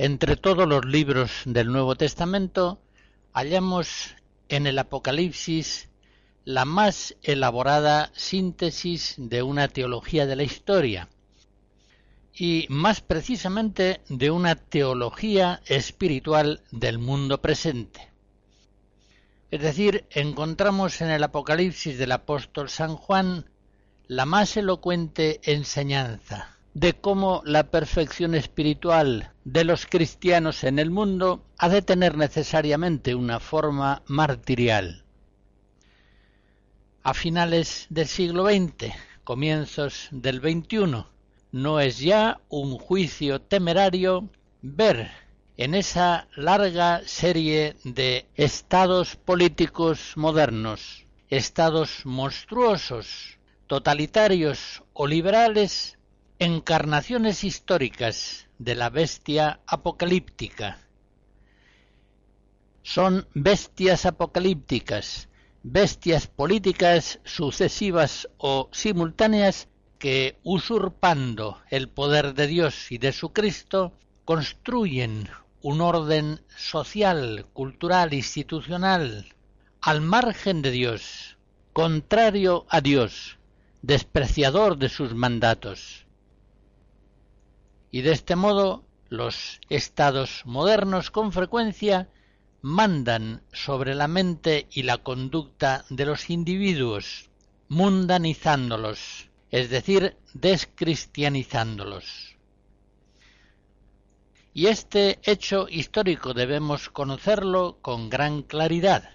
Entre 0.01 0.37
todos 0.37 0.69
los 0.69 0.85
libros 0.85 1.43
del 1.45 1.73
Nuevo 1.73 1.97
Testamento 1.97 2.81
hallamos 3.33 4.15
en 4.49 4.69
el 4.69 4.79
Apocalipsis 4.79 5.89
la 6.45 6.65
más 6.65 7.17
elaborada 7.25 8.13
síntesis 8.15 9.17
de 9.19 9.43
una 9.43 9.67
teología 9.67 10.25
de 10.25 10.37
la 10.37 10.45
historia 10.45 11.09
y 12.33 12.67
más 12.69 13.01
precisamente 13.01 14.01
de 14.09 14.31
una 14.31 14.55
teología 14.55 15.63
espiritual 15.67 16.63
del 16.71 17.01
mundo 17.01 17.43
presente. 17.43 18.13
Es 19.51 19.61
decir, 19.61 20.07
encontramos 20.11 21.01
en 21.01 21.11
el 21.11 21.25
Apocalipsis 21.25 21.99
del 21.99 22.13
apóstol 22.13 22.71
San 22.71 22.95
Juan 22.95 23.51
la 24.07 24.27
más 24.27 24.57
elocuente 24.57 25.41
enseñanza 25.43 26.58
de 26.79 26.95
cómo 26.95 27.43
la 27.45 27.73
perfección 27.73 28.37
espiritual 28.37 29.33
de 29.45 29.65
los 29.65 29.85
cristianos 29.87 30.63
en 30.63 30.79
el 30.79 30.93
mundo 30.93 31.43
ha 31.59 31.69
de 31.69 31.83
tener 31.83 32.17
necesariamente 32.17 33.17
una 33.17 33.41
forma 33.41 34.03
martirial. 34.07 35.03
A 37.03 37.15
finales 37.15 37.87
del 37.91 38.07
siglo 38.07 38.47
XX, 38.47 38.95
comienzos 39.25 40.07
del 40.13 40.41
XXI, 40.41 41.05
no 41.51 41.81
es 41.81 41.99
ya 41.99 42.41
un 42.49 42.79
juicio 42.79 43.41
temerario 43.41 44.29
ver 44.63 45.11
en 45.57 45.75
esa 45.75 46.29
larga 46.37 47.03
serie 47.07 47.75
de 47.83 48.29
estados 48.37 49.17
políticos 49.17 50.13
modernos, 50.15 51.07
estados 51.29 52.07
monstruosos, 52.07 53.39
totalitarios 53.67 54.85
o 54.93 55.09
liberales, 55.09 55.98
encarnaciones 56.41 57.43
históricas 57.43 58.47
de 58.59 58.77
la 58.77 58.91
bestia 58.91 59.59
apocalíptica. 59.67 60.79
Son 62.83 63.27
bestias 63.35 64.07
apocalípticas, 64.07 65.29
bestias 65.65 66.29
políticas 66.29 67.19
sucesivas 67.25 68.29
o 68.39 68.69
simultáneas 68.71 69.67
que, 69.99 70.39
usurpando 70.45 71.61
el 71.71 71.89
poder 71.89 72.35
de 72.35 72.47
Dios 72.47 72.93
y 72.93 72.99
de 72.99 73.11
su 73.11 73.33
Cristo, 73.33 73.93
construyen 74.25 75.29
un 75.61 75.81
orden 75.81 76.41
social, 76.57 77.47
cultural, 77.53 78.15
institucional, 78.15 79.35
al 79.81 80.03
margen 80.03 80.63
de 80.63 80.71
Dios, 80.71 81.37
contrario 81.73 82.65
a 82.69 82.81
Dios, 82.81 83.39
despreciador 83.83 84.79
de 84.79 84.89
sus 84.89 85.15
mandatos 85.15 86.07
y 87.91 88.03
de 88.03 88.13
este 88.13 88.37
modo 88.37 88.85
los 89.09 89.61
estados 89.69 90.43
modernos 90.45 91.11
con 91.11 91.33
frecuencia 91.33 92.09
mandan 92.61 93.43
sobre 93.53 93.95
la 93.95 94.09
mente 94.09 94.67
y 94.71 94.83
la 94.83 94.99
conducta 94.99 95.85
de 95.89 96.05
los 96.05 96.29
individuos, 96.29 97.31
mundanizándolos, 97.69 99.31
es 99.51 99.71
decir, 99.71 100.17
descristianizándolos. 100.35 102.37
Y 104.53 104.67
este 104.67 105.21
hecho 105.23 105.69
histórico 105.69 106.35
debemos 106.35 106.91
conocerlo 106.91 107.79
con 107.81 108.11
gran 108.11 108.43
claridad. 108.43 109.11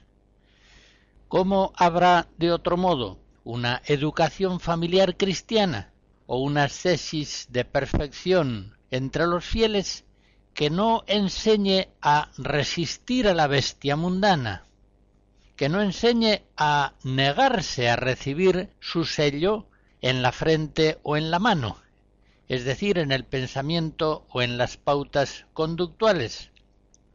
¿Cómo 1.28 1.74
habrá 1.76 2.30
de 2.38 2.52
otro 2.52 2.78
modo 2.78 3.20
una 3.44 3.82
educación 3.86 4.60
familiar 4.60 5.18
cristiana 5.18 5.93
o 6.26 6.40
una 6.40 6.68
tesis 6.68 7.48
de 7.50 7.66
perfección 7.66 8.78
entre 8.92 9.28
los 9.28 9.44
fieles 9.44 10.06
que 10.54 10.70
no 10.70 11.04
enseñe 11.08 11.90
a 12.02 12.30
resistir 12.38 13.28
a 13.28 13.34
la 13.34 13.48
bestia 13.48 13.96
mundana, 13.96 14.66
que 15.56 15.70
no 15.70 15.82
enseñe 15.82 16.44
a 16.58 16.94
negarse 17.04 17.90
a 17.90 17.96
recibir 17.96 18.70
su 18.80 19.06
sello 19.06 19.68
en 20.02 20.22
la 20.22 20.32
frente 20.32 21.00
o 21.04 21.18
en 21.18 21.32
la 21.32 21.40
mano, 21.40 21.78
es 22.48 22.66
decir, 22.66 22.98
en 23.00 23.12
el 23.12 23.26
pensamiento 23.26 24.26
o 24.30 24.42
en 24.42 24.58
las 24.58 24.78
pautas 24.78 25.46
conductuales, 25.54 26.52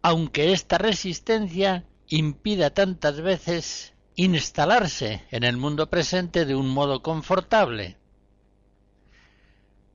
aunque 0.03 0.53
esta 0.53 0.79
resistencia 0.79 1.85
impida 2.09 2.71
tantas 2.71 3.21
veces 3.21 3.93
instalarse 4.17 5.23
en 5.31 5.45
el 5.45 5.57
mundo 5.57 5.91
presente 5.91 6.45
de 6.45 6.57
un 6.57 6.69
modo 6.69 7.03
confortable, 7.03 7.97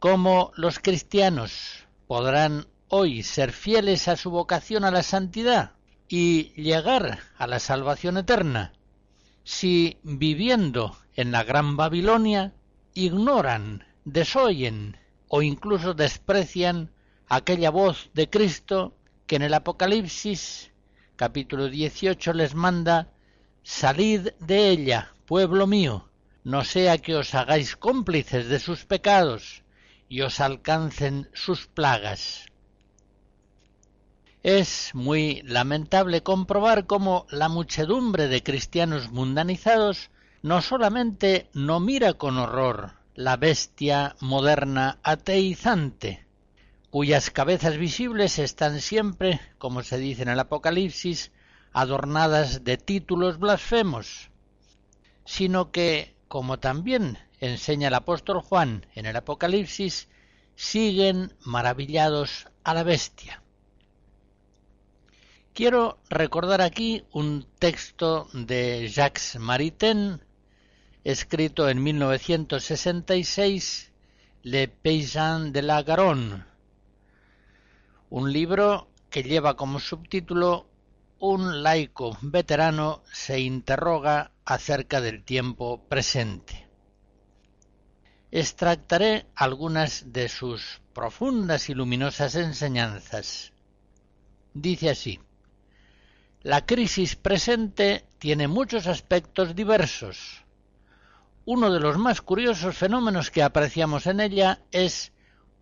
¿Cómo 0.03 0.51
los 0.57 0.79
cristianos 0.79 1.87
podrán 2.07 2.67
hoy 2.89 3.23
ser 3.23 3.53
fieles 3.53 4.09
a 4.09 4.17
su 4.17 4.31
vocación 4.31 4.83
a 4.83 4.91
la 4.91 5.01
santidad 5.01 5.77
y 6.09 6.51
llegar 6.61 7.19
a 7.37 7.47
la 7.47 7.59
salvación 7.59 8.17
eterna, 8.17 8.73
si 9.45 9.99
viviendo 10.03 10.97
en 11.15 11.31
la 11.31 11.45
Gran 11.45 11.77
Babilonia 11.77 12.53
ignoran, 12.93 13.85
desoyen 14.03 14.97
o 15.29 15.41
incluso 15.41 15.93
desprecian 15.93 16.91
aquella 17.29 17.69
voz 17.69 18.09
de 18.13 18.29
Cristo 18.29 18.97
que 19.25 19.37
en 19.37 19.43
el 19.43 19.53
Apocalipsis 19.53 20.73
capítulo 21.15 21.69
18 21.69 22.33
les 22.33 22.55
manda 22.55 23.07
Salid 23.63 24.31
de 24.41 24.67
ella, 24.67 25.13
pueblo 25.25 25.65
mío, 25.65 26.09
no 26.43 26.65
sea 26.65 26.97
que 26.97 27.15
os 27.15 27.33
hagáis 27.33 27.77
cómplices 27.77 28.49
de 28.49 28.59
sus 28.59 28.83
pecados 28.83 29.62
y 30.13 30.21
os 30.21 30.39
alcancen 30.39 31.27
sus 31.33 31.65
plagas. 31.65 32.45
Es 34.43 34.91
muy 34.93 35.41
lamentable 35.41 36.21
comprobar 36.21 36.85
cómo 36.85 37.25
la 37.31 37.49
muchedumbre 37.49 38.27
de 38.27 38.43
cristianos 38.43 39.09
mundanizados 39.09 40.11
no 40.43 40.61
solamente 40.61 41.49
no 41.53 41.79
mira 41.79 42.13
con 42.13 42.37
horror 42.37 42.91
la 43.15 43.37
bestia 43.37 44.15
moderna 44.19 44.99
ateizante, 45.01 46.27
cuyas 46.91 47.31
cabezas 47.31 47.77
visibles 47.77 48.37
están 48.37 48.81
siempre, 48.81 49.41
como 49.57 49.81
se 49.81 49.97
dice 49.97 50.21
en 50.21 50.29
el 50.29 50.39
Apocalipsis, 50.39 51.31
adornadas 51.71 52.63
de 52.63 52.77
títulos 52.77 53.39
blasfemos, 53.39 54.29
sino 55.25 55.71
que, 55.71 56.15
como 56.27 56.59
también 56.59 57.17
enseña 57.45 57.89
el 57.89 57.93
apóstol 57.93 58.41
Juan 58.41 58.85
en 58.95 59.05
el 59.05 59.15
Apocalipsis, 59.15 60.07
siguen 60.55 61.33
maravillados 61.41 62.47
a 62.63 62.73
la 62.73 62.83
bestia. 62.83 63.41
Quiero 65.53 65.99
recordar 66.09 66.61
aquí 66.61 67.03
un 67.11 67.45
texto 67.59 68.27
de 68.33 68.87
Jacques 68.87 69.37
Maritain, 69.39 70.21
escrito 71.03 71.69
en 71.69 71.83
1966, 71.83 73.91
Le 74.41 74.67
Paysan 74.67 75.51
de 75.51 75.61
la 75.61 75.83
Garonne, 75.83 76.45
un 78.09 78.31
libro 78.31 78.87
que 79.09 79.23
lleva 79.23 79.55
como 79.55 79.79
subtítulo 79.79 80.67
Un 81.19 81.61
laico 81.61 82.17
veterano 82.21 83.03
se 83.11 83.39
interroga 83.39 84.31
acerca 84.45 85.01
del 85.01 85.23
tiempo 85.23 85.83
presente. 85.87 86.62
Extractaré 88.35 89.27
algunas 89.35 90.11
de 90.11 90.27
sus 90.27 90.81
profundas 90.91 91.69
y 91.69 91.75
luminosas 91.75 92.33
enseñanzas. 92.33 93.53
Dice 94.55 94.89
así, 94.89 95.19
la 96.41 96.65
crisis 96.65 97.15
presente 97.15 98.07
tiene 98.17 98.47
muchos 98.47 98.87
aspectos 98.87 99.55
diversos. 99.55 100.43
Uno 101.45 101.71
de 101.71 101.79
los 101.79 101.99
más 101.99 102.23
curiosos 102.23 102.75
fenómenos 102.75 103.29
que 103.29 103.43
apreciamos 103.43 104.07
en 104.07 104.19
ella 104.19 104.63
es 104.71 105.11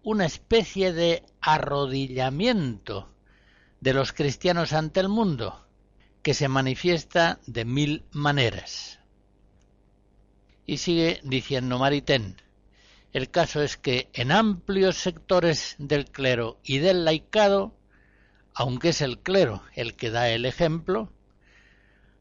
una 0.02 0.26
especie 0.26 0.94
de 0.94 1.26
arrodillamiento 1.42 3.10
de 3.82 3.94
los 3.94 4.14
cristianos 4.14 4.72
ante 4.72 5.02
el 5.02 5.10
mundo, 5.10 5.68
que 6.24 6.34
se 6.34 6.48
manifiesta 6.48 7.42
de 7.48 7.66
mil 7.66 8.06
maneras. 8.14 9.00
Y 10.66 10.78
sigue 10.78 11.20
diciendo 11.26 11.78
Maritain, 11.78 12.38
el 13.14 13.30
caso 13.30 13.62
es 13.62 13.76
que 13.76 14.10
en 14.14 14.32
amplios 14.32 14.98
sectores 14.98 15.76
del 15.78 16.06
clero 16.06 16.60
y 16.64 16.78
del 16.78 17.04
laicado, 17.04 17.74
aunque 18.54 18.90
es 18.90 19.02
el 19.02 19.20
clero 19.20 19.64
el 19.76 19.96
que 19.96 20.12
da 20.12 20.30
el 20.30 20.46
ejemplo, 20.46 21.12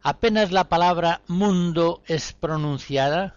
apenas 0.03 0.51
la 0.51 0.69
palabra 0.69 1.23
mundo 1.29 2.03
es 2.07 2.33
pronunciada, 2.33 3.37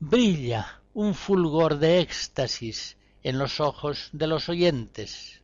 brilla 0.00 0.80
un 0.94 1.14
fulgor 1.14 1.78
de 1.78 2.00
éxtasis 2.00 2.96
en 3.22 3.38
los 3.38 3.60
ojos 3.60 4.08
de 4.12 4.26
los 4.26 4.48
oyentes. 4.48 5.42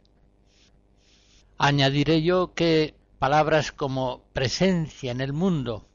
Añadiré 1.58 2.22
yo 2.22 2.54
que 2.54 2.94
palabras 3.20 3.70
como 3.70 4.24
presencia 4.32 5.12
en 5.12 5.20
el 5.20 5.32
mundo, 5.32 5.86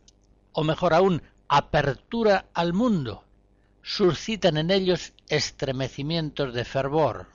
o 0.54 0.64
mejor 0.64 0.94
aún, 0.94 1.22
apertura 1.48 2.48
al 2.54 2.74
mundo, 2.74 3.25
suscitan 3.86 4.58
en 4.58 4.72
ellos 4.72 5.14
estremecimientos 5.30 6.56
de 6.56 6.66
fervor. 6.66 7.28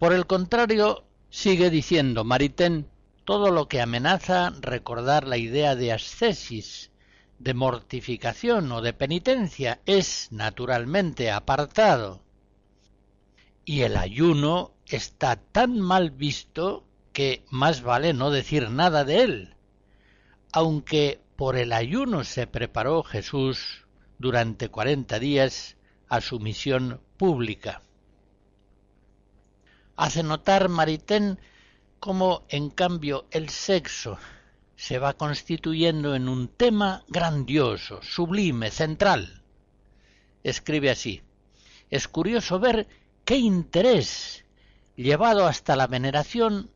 Por 0.00 0.12
el 0.12 0.26
contrario, 0.26 1.04
sigue 1.30 1.70
diciendo 1.70 2.24
Maritain, 2.24 2.88
todo 3.24 3.52
lo 3.52 3.68
que 3.68 3.80
amenaza 3.80 4.52
recordar 4.60 5.28
la 5.28 5.36
idea 5.36 5.76
de 5.76 5.92
ascesis, 5.92 6.90
de 7.38 7.54
mortificación 7.54 8.72
o 8.72 8.82
de 8.82 8.92
penitencia 8.92 9.80
es 9.86 10.28
naturalmente 10.32 11.30
apartado 11.30 12.22
y 13.64 13.82
el 13.82 13.96
ayuno 13.96 14.72
está 14.86 15.36
tan 15.36 15.80
mal 15.80 16.10
visto 16.10 16.84
que 17.12 17.44
más 17.50 17.82
vale 17.82 18.14
no 18.14 18.30
decir 18.30 18.68
nada 18.68 19.04
de 19.04 19.22
él, 19.22 19.54
aunque 20.52 21.20
por 21.36 21.56
el 21.56 21.72
ayuno 21.72 22.24
se 22.24 22.48
preparó 22.48 23.04
Jesús 23.04 23.83
durante 24.18 24.68
cuarenta 24.68 25.18
días 25.18 25.76
a 26.08 26.20
su 26.20 26.40
misión 26.40 27.00
pública. 27.16 27.82
Hace 29.96 30.22
notar 30.22 30.68
Maritain 30.68 31.38
cómo, 32.00 32.42
en 32.48 32.70
cambio, 32.70 33.26
el 33.30 33.48
sexo 33.48 34.18
se 34.76 34.98
va 34.98 35.14
constituyendo 35.14 36.14
en 36.14 36.28
un 36.28 36.48
tema 36.48 37.04
grandioso, 37.08 38.00
sublime, 38.02 38.70
central. 38.70 39.42
Escribe 40.42 40.90
así. 40.90 41.22
Es 41.90 42.08
curioso 42.08 42.58
ver 42.58 42.88
qué 43.24 43.36
interés, 43.36 44.44
llevado 44.96 45.46
hasta 45.46 45.76
la 45.76 45.86
veneración, 45.86 46.70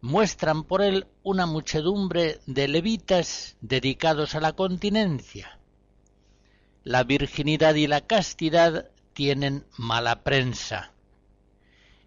muestran 0.00 0.64
por 0.64 0.82
él 0.82 1.06
una 1.22 1.46
muchedumbre 1.46 2.40
de 2.46 2.68
levitas 2.68 3.56
dedicados 3.60 4.34
a 4.34 4.40
la 4.40 4.52
continencia. 4.52 5.59
La 6.90 7.04
virginidad 7.04 7.76
y 7.76 7.86
la 7.86 8.00
castidad 8.00 8.90
tienen 9.12 9.64
mala 9.76 10.24
prensa. 10.24 10.92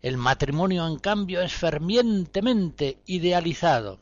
El 0.01 0.17
matrimonio, 0.17 0.86
en 0.86 0.99
cambio, 0.99 1.41
es 1.41 1.53
fervientemente 1.53 2.97
idealizado. 3.05 4.01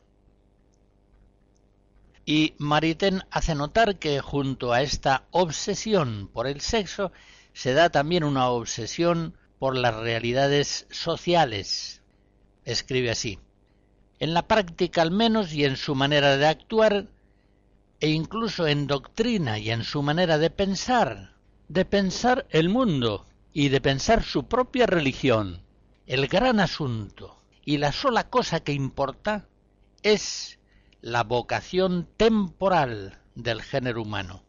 Y 2.26 2.54
Maritain 2.58 3.22
hace 3.30 3.54
notar 3.54 4.00
que 4.00 4.18
junto 4.18 4.72
a 4.72 4.82
esta 4.82 5.28
obsesión 5.30 6.28
por 6.32 6.48
el 6.48 6.60
sexo 6.60 7.12
se 7.52 7.74
da 7.74 7.90
también 7.90 8.24
una 8.24 8.48
obsesión 8.48 9.38
por 9.60 9.76
las 9.76 9.94
realidades 9.94 10.88
sociales. 10.90 12.02
Escribe 12.64 13.12
así. 13.12 13.38
En 14.18 14.34
la 14.34 14.48
práctica 14.48 15.02
al 15.02 15.12
menos 15.12 15.52
y 15.52 15.64
en 15.64 15.76
su 15.76 15.94
manera 15.94 16.36
de 16.36 16.46
actuar, 16.48 17.06
e 18.02 18.08
incluso 18.08 18.66
en 18.66 18.88
doctrina 18.88 19.60
y 19.60 19.70
en 19.70 19.84
su 19.84 20.02
manera 20.02 20.36
de 20.36 20.50
pensar, 20.50 21.36
de 21.68 21.84
pensar 21.84 22.46
el 22.50 22.68
mundo 22.68 23.28
y 23.52 23.68
de 23.68 23.80
pensar 23.80 24.24
su 24.24 24.48
propia 24.48 24.86
religión, 24.86 25.62
el 26.08 26.26
gran 26.26 26.58
asunto 26.58 27.40
y 27.64 27.78
la 27.78 27.92
sola 27.92 28.28
cosa 28.28 28.58
que 28.58 28.72
importa 28.72 29.46
es 30.02 30.58
la 31.00 31.22
vocación 31.22 32.08
temporal 32.16 33.20
del 33.36 33.62
género 33.62 34.02
humano. 34.02 34.42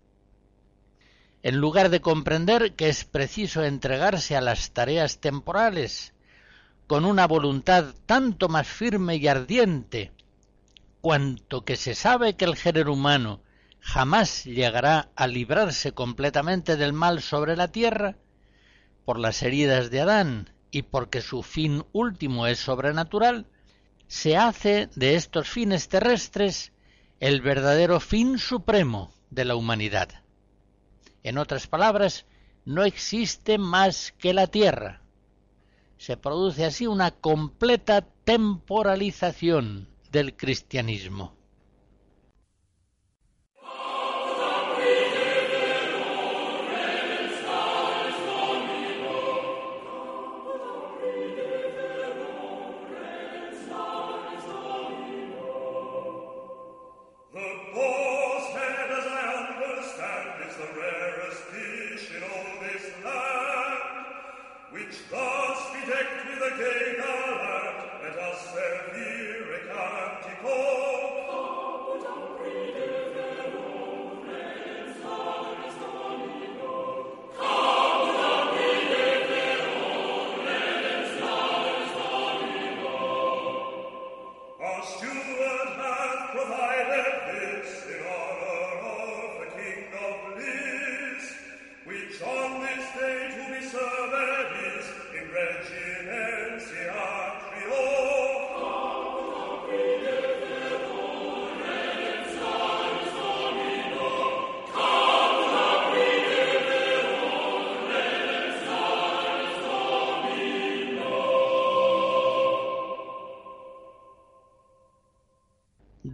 En 1.44 1.58
lugar 1.58 1.90
de 1.90 2.02
comprender 2.02 2.74
que 2.74 2.90
es 2.90 3.06
preciso 3.06 3.64
entregarse 3.64 4.36
a 4.36 4.42
las 4.42 4.72
tareas 4.72 5.20
temporales 5.20 6.16
con 6.88 7.06
una 7.06 7.28
voluntad 7.28 7.94
tanto 8.08 8.50
más 8.50 8.66
firme 8.68 9.18
y 9.18 9.28
ardiente, 9.28 10.12
cuanto 11.02 11.66
que 11.66 11.76
se 11.76 11.94
sabe 11.94 12.36
que 12.36 12.46
el 12.46 12.56
género 12.56 12.94
humano 12.94 13.43
jamás 13.84 14.46
llegará 14.46 15.10
a 15.16 15.28
librarse 15.28 15.92
completamente 15.92 16.78
del 16.78 16.94
mal 16.94 17.22
sobre 17.22 17.58
la 17.58 17.68
tierra, 17.68 18.16
por 19.04 19.20
las 19.20 19.44
heridas 19.44 19.92
de 19.92 20.00
Adán 20.00 20.54
y 20.72 20.84
porque 20.84 21.22
su 21.22 21.44
fin 21.44 21.84
último 21.92 22.48
es 22.48 22.60
sobrenatural, 22.60 23.46
se 24.08 24.38
hace 24.38 24.90
de 24.96 25.16
estos 25.16 25.50
fines 25.50 25.90
terrestres 25.90 26.72
el 27.20 27.42
verdadero 27.42 28.00
fin 28.00 28.40
supremo 28.40 29.14
de 29.30 29.46
la 29.46 29.56
humanidad. 29.56 30.10
En 31.22 31.38
otras 31.38 31.68
palabras, 31.68 32.26
no 32.66 32.86
existe 32.86 33.58
más 33.58 34.14
que 34.18 34.34
la 34.34 34.48
tierra. 34.48 35.02
Se 35.98 36.16
produce 36.16 36.66
así 36.66 36.88
una 36.88 37.12
completa 37.12 38.02
temporalización 38.24 39.90
del 40.12 40.36
cristianismo. 40.36 41.43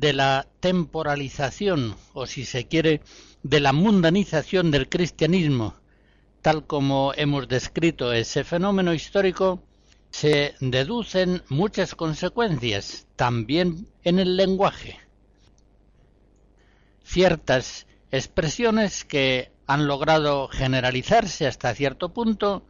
De 0.10 0.14
la 0.14 0.48
temporalización, 0.60 1.96
o 2.14 2.26
si 2.26 2.44
se 2.44 2.68
quiere, 2.68 3.02
de 3.44 3.60
la 3.60 3.74
mundanización 3.74 4.72
del 4.72 4.90
cristianismo, 4.90 5.76
tal 6.42 6.66
como 6.66 7.14
hemos 7.16 7.48
descrito 7.48 8.12
ese 8.12 8.44
fenómeno 8.44 8.96
histórico, 8.96 9.62
se 10.10 10.56
deducen 10.62 11.44
muchas 11.50 11.94
consecuencias, 11.94 13.06
también 13.16 13.88
en 14.04 14.18
el 14.18 14.36
lenguaje. 14.36 14.98
Ciertas 17.04 17.86
expresiones 18.10 19.06
que 19.06 19.52
han 19.68 19.86
logrado 19.86 20.48
generalizarse 20.48 21.46
hasta 21.46 21.76
cierto 21.76 22.16
punto 22.16 22.66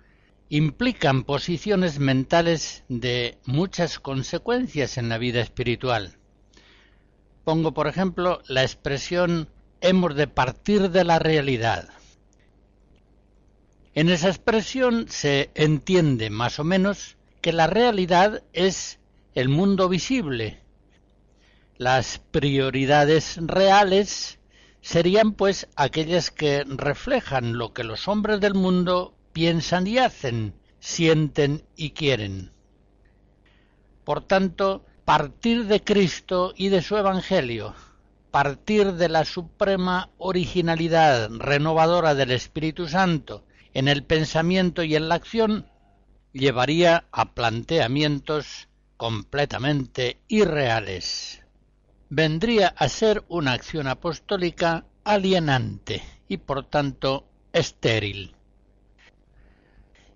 implican 0.50 1.24
posiciones 1.24 2.00
mentales 2.00 2.84
de 2.90 3.38
muchas 3.46 3.98
consecuencias 3.98 4.98
en 4.98 5.08
la 5.08 5.18
vida 5.18 5.40
espiritual. 5.40 6.19
Pongo, 7.50 7.74
por 7.74 7.88
ejemplo, 7.88 8.44
la 8.48 8.62
expresión 8.62 9.50
hemos 9.82 10.14
de 10.14 10.28
partir 10.28 10.92
de 10.92 11.04
la 11.04 11.18
realidad. 11.18 11.90
En 13.96 14.10
esa 14.10 14.28
expresión 14.28 15.08
se 15.10 15.50
entiende 15.56 16.30
más 16.30 16.60
o 16.60 16.64
menos 16.64 17.18
que 17.42 17.52
la 17.52 17.66
realidad 17.66 18.44
es 18.54 19.00
el 19.34 19.50
mundo 19.50 19.90
visible. 19.90 20.62
Las 21.80 22.20
prioridades 22.20 23.40
reales 23.42 24.38
serían 24.82 25.32
pues 25.34 25.68
aquellas 25.76 26.30
que 26.30 26.64
reflejan 26.68 27.58
lo 27.58 27.74
que 27.74 27.84
los 27.84 28.08
hombres 28.08 28.42
del 28.42 28.54
mundo 28.54 29.16
piensan 29.34 29.88
y 29.88 29.98
hacen, 29.98 30.54
sienten 30.80 31.64
y 31.76 31.94
quieren. 31.94 32.52
Por 34.04 34.24
tanto, 34.24 34.86
partir 35.10 35.66
de 35.66 35.84
Cristo 35.84 36.54
y 36.56 36.70
de 36.70 36.84
su 36.84 36.96
Evangelio, 36.96 37.74
partir 38.30 38.94
de 38.94 39.10
la 39.10 39.26
suprema 39.26 40.12
originalidad 40.20 41.32
renovadora 41.32 42.14
del 42.14 42.30
Espíritu 42.30 42.88
Santo 42.88 43.44
en 43.74 43.88
el 43.88 44.04
pensamiento 44.04 44.84
y 44.84 44.96
en 44.96 45.10
la 45.10 45.16
acción, 45.16 45.66
llevaría 46.32 47.06
a 47.12 47.34
planteamientos 47.34 48.68
completamente 48.98 50.20
irreales. 50.28 51.42
Vendría 52.10 52.68
a 52.68 52.88
ser 52.88 53.24
una 53.30 53.54
acción 53.54 53.88
apostólica 53.88 54.86
alienante 55.04 56.04
y 56.28 56.38
por 56.38 56.68
tanto 56.68 57.26
estéril. 57.52 58.36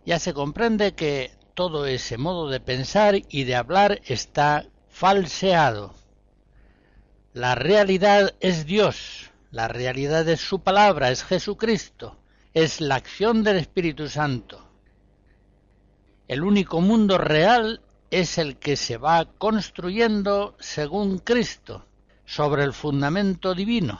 Ya 0.05 0.19
se 0.19 0.35
comprende 0.35 0.93
que 0.93 1.31
todo 1.55 1.87
ese 1.87 2.19
modo 2.19 2.47
de 2.47 2.59
pensar 2.59 3.15
y 3.27 3.43
de 3.45 3.55
hablar 3.55 3.99
está 4.05 4.67
falseado. 4.93 5.91
La 7.33 7.55
realidad 7.55 8.35
es 8.39 8.67
Dios, 8.67 9.31
la 9.49 9.67
realidad 9.67 10.29
es 10.29 10.39
su 10.39 10.59
palabra, 10.59 11.09
es 11.09 11.23
Jesucristo, 11.23 12.15
es 12.53 12.79
la 12.79 12.95
acción 12.95 13.43
del 13.43 13.57
Espíritu 13.57 14.07
Santo. 14.07 14.69
El 16.27 16.43
único 16.43 16.79
mundo 16.79 17.17
real 17.17 17.81
es 18.11 18.37
el 18.37 18.57
que 18.57 18.75
se 18.75 18.97
va 18.97 19.25
construyendo 19.25 20.55
según 20.59 21.17
Cristo, 21.17 21.87
sobre 22.23 22.63
el 22.63 22.71
fundamento 22.71 23.55
divino. 23.55 23.99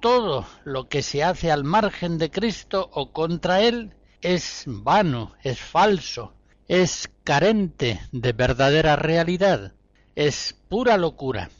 Todo 0.00 0.46
lo 0.64 0.88
que 0.88 1.02
se 1.02 1.22
hace 1.22 1.52
al 1.52 1.62
margen 1.62 2.16
de 2.16 2.30
Cristo 2.30 2.88
o 2.94 3.12
contra 3.12 3.60
Él 3.60 3.94
es 4.22 4.64
vano, 4.66 5.34
es 5.42 5.60
falso, 5.60 6.32
es 6.72 7.10
carente 7.22 8.00
de 8.12 8.32
verdadera 8.32 8.96
realidad, 8.96 9.74
es 10.16 10.56
pura 10.70 10.96
locura, 10.96 11.50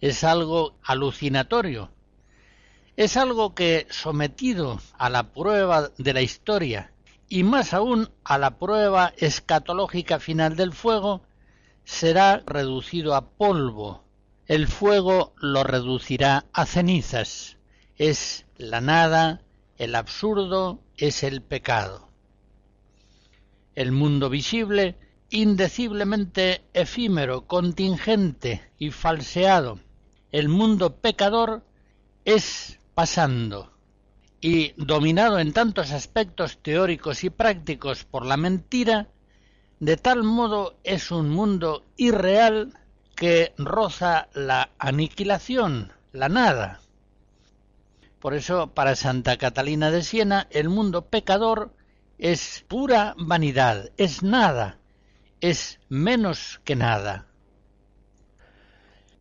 es 0.00 0.24
algo 0.24 0.74
alucinatorio, 0.82 1.92
es 2.96 3.16
algo 3.16 3.54
que 3.54 3.86
sometido 3.88 4.80
a 4.98 5.10
la 5.10 5.32
prueba 5.32 5.90
de 5.96 6.12
la 6.12 6.22
historia 6.22 6.90
y 7.28 7.44
más 7.44 7.72
aún 7.72 8.10
a 8.24 8.36
la 8.36 8.58
prueba 8.58 9.12
escatológica 9.16 10.18
final 10.18 10.56
del 10.56 10.72
fuego, 10.72 11.22
será 11.84 12.42
reducido 12.44 13.14
a 13.14 13.30
polvo. 13.30 14.02
El 14.48 14.66
fuego 14.66 15.34
lo 15.36 15.62
reducirá 15.62 16.46
a 16.52 16.66
cenizas. 16.66 17.58
Es 17.96 18.44
la 18.56 18.80
nada, 18.80 19.40
el 19.76 19.94
absurdo, 19.94 20.80
es 20.96 21.22
el 21.22 21.42
pecado. 21.42 22.07
El 23.78 23.92
mundo 23.92 24.28
visible, 24.28 24.96
indeciblemente 25.30 26.62
efímero, 26.74 27.46
contingente 27.46 28.72
y 28.76 28.90
falseado. 28.90 29.78
El 30.32 30.48
mundo 30.48 30.96
pecador 30.96 31.62
es 32.24 32.80
pasando 32.94 33.70
y 34.40 34.72
dominado 34.76 35.38
en 35.38 35.52
tantos 35.52 35.92
aspectos 35.92 36.58
teóricos 36.60 37.22
y 37.22 37.30
prácticos 37.30 38.02
por 38.02 38.26
la 38.26 38.36
mentira, 38.36 39.10
de 39.78 39.96
tal 39.96 40.24
modo 40.24 40.80
es 40.82 41.12
un 41.12 41.30
mundo 41.30 41.84
irreal 41.96 42.72
que 43.14 43.52
roza 43.58 44.26
la 44.34 44.70
aniquilación, 44.80 45.92
la 46.10 46.28
nada. 46.28 46.80
Por 48.18 48.34
eso, 48.34 48.74
para 48.74 48.96
Santa 48.96 49.36
Catalina 49.36 49.92
de 49.92 50.02
Siena, 50.02 50.48
el 50.50 50.68
mundo 50.68 51.06
pecador 51.06 51.77
es 52.18 52.64
pura 52.66 53.14
vanidad, 53.16 53.90
es 53.96 54.22
nada, 54.22 54.78
es 55.40 55.78
menos 55.88 56.60
que 56.64 56.74
nada. 56.74 57.26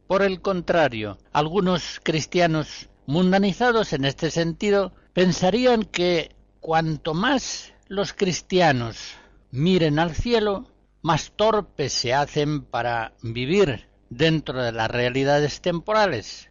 Por 0.07 0.23
el 0.23 0.41
contrario, 0.41 1.17
algunos 1.31 1.99
cristianos 2.03 2.89
mundanizados 3.05 3.93
en 3.93 4.05
este 4.05 4.31
sentido 4.31 4.93
pensarían 5.13 5.83
que 5.83 6.35
cuanto 6.59 7.13
más 7.13 7.73
los 7.87 8.13
cristianos 8.13 9.15
miren 9.51 9.99
al 9.99 10.15
cielo, 10.15 10.67
más 11.01 11.31
torpes 11.35 11.93
se 11.93 12.13
hacen 12.13 12.63
para 12.63 13.13
vivir 13.21 13.87
dentro 14.09 14.63
de 14.63 14.71
las 14.71 14.89
realidades 14.89 15.61
temporales. 15.61 16.49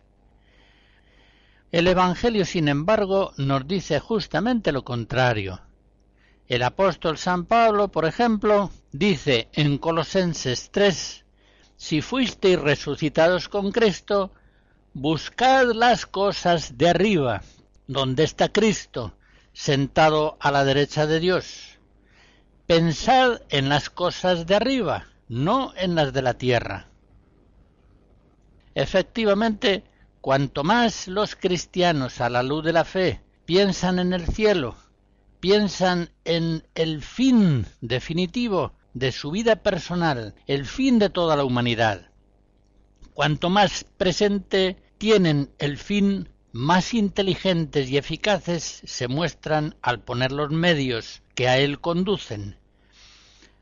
El 1.72 1.88
Evangelio, 1.88 2.44
sin 2.44 2.68
embargo, 2.68 3.32
nos 3.36 3.66
dice 3.66 3.98
justamente 4.00 4.72
lo 4.72 4.84
contrario. 4.84 5.60
El 6.48 6.62
apóstol 6.62 7.18
San 7.18 7.44
Pablo, 7.44 7.88
por 7.88 8.04
ejemplo, 8.04 8.70
dice 8.92 9.48
en 9.52 9.78
Colosenses 9.78 10.70
3, 10.70 11.24
si 11.76 12.00
fuisteis 12.00 12.60
resucitados 12.60 13.48
con 13.48 13.72
Cristo, 13.72 14.32
buscad 14.94 15.72
las 15.72 16.06
cosas 16.06 16.78
de 16.78 16.88
arriba, 16.88 17.42
donde 17.88 18.22
está 18.22 18.52
Cristo, 18.52 19.16
sentado 19.52 20.36
a 20.38 20.52
la 20.52 20.64
derecha 20.64 21.08
de 21.08 21.18
Dios. 21.18 21.78
Pensad 22.68 23.42
en 23.48 23.68
las 23.68 23.90
cosas 23.90 24.46
de 24.46 24.54
arriba, 24.54 25.08
no 25.28 25.72
en 25.76 25.96
las 25.96 26.12
de 26.12 26.22
la 26.22 26.34
tierra. 26.34 26.86
Efectivamente, 28.76 29.82
cuanto 30.20 30.62
más 30.62 31.08
los 31.08 31.34
cristianos 31.34 32.20
a 32.20 32.30
la 32.30 32.44
luz 32.44 32.64
de 32.64 32.72
la 32.72 32.84
fe 32.84 33.20
piensan 33.46 33.98
en 33.98 34.12
el 34.12 34.26
cielo, 34.28 34.76
piensan 35.40 36.10
en 36.24 36.66
el 36.74 37.02
fin 37.02 37.66
definitivo 37.80 38.72
de 38.94 39.12
su 39.12 39.30
vida 39.30 39.56
personal, 39.56 40.34
el 40.46 40.66
fin 40.66 40.98
de 40.98 41.10
toda 41.10 41.36
la 41.36 41.44
humanidad, 41.44 42.10
cuanto 43.14 43.50
más 43.50 43.84
presente 43.96 44.76
tienen 44.98 45.50
el 45.58 45.76
fin, 45.78 46.28
más 46.52 46.94
inteligentes 46.94 47.90
y 47.90 47.98
eficaces 47.98 48.82
se 48.84 49.08
muestran 49.08 49.76
al 49.82 50.00
poner 50.00 50.32
los 50.32 50.50
medios 50.50 51.22
que 51.34 51.48
a 51.48 51.58
él 51.58 51.80
conducen, 51.80 52.56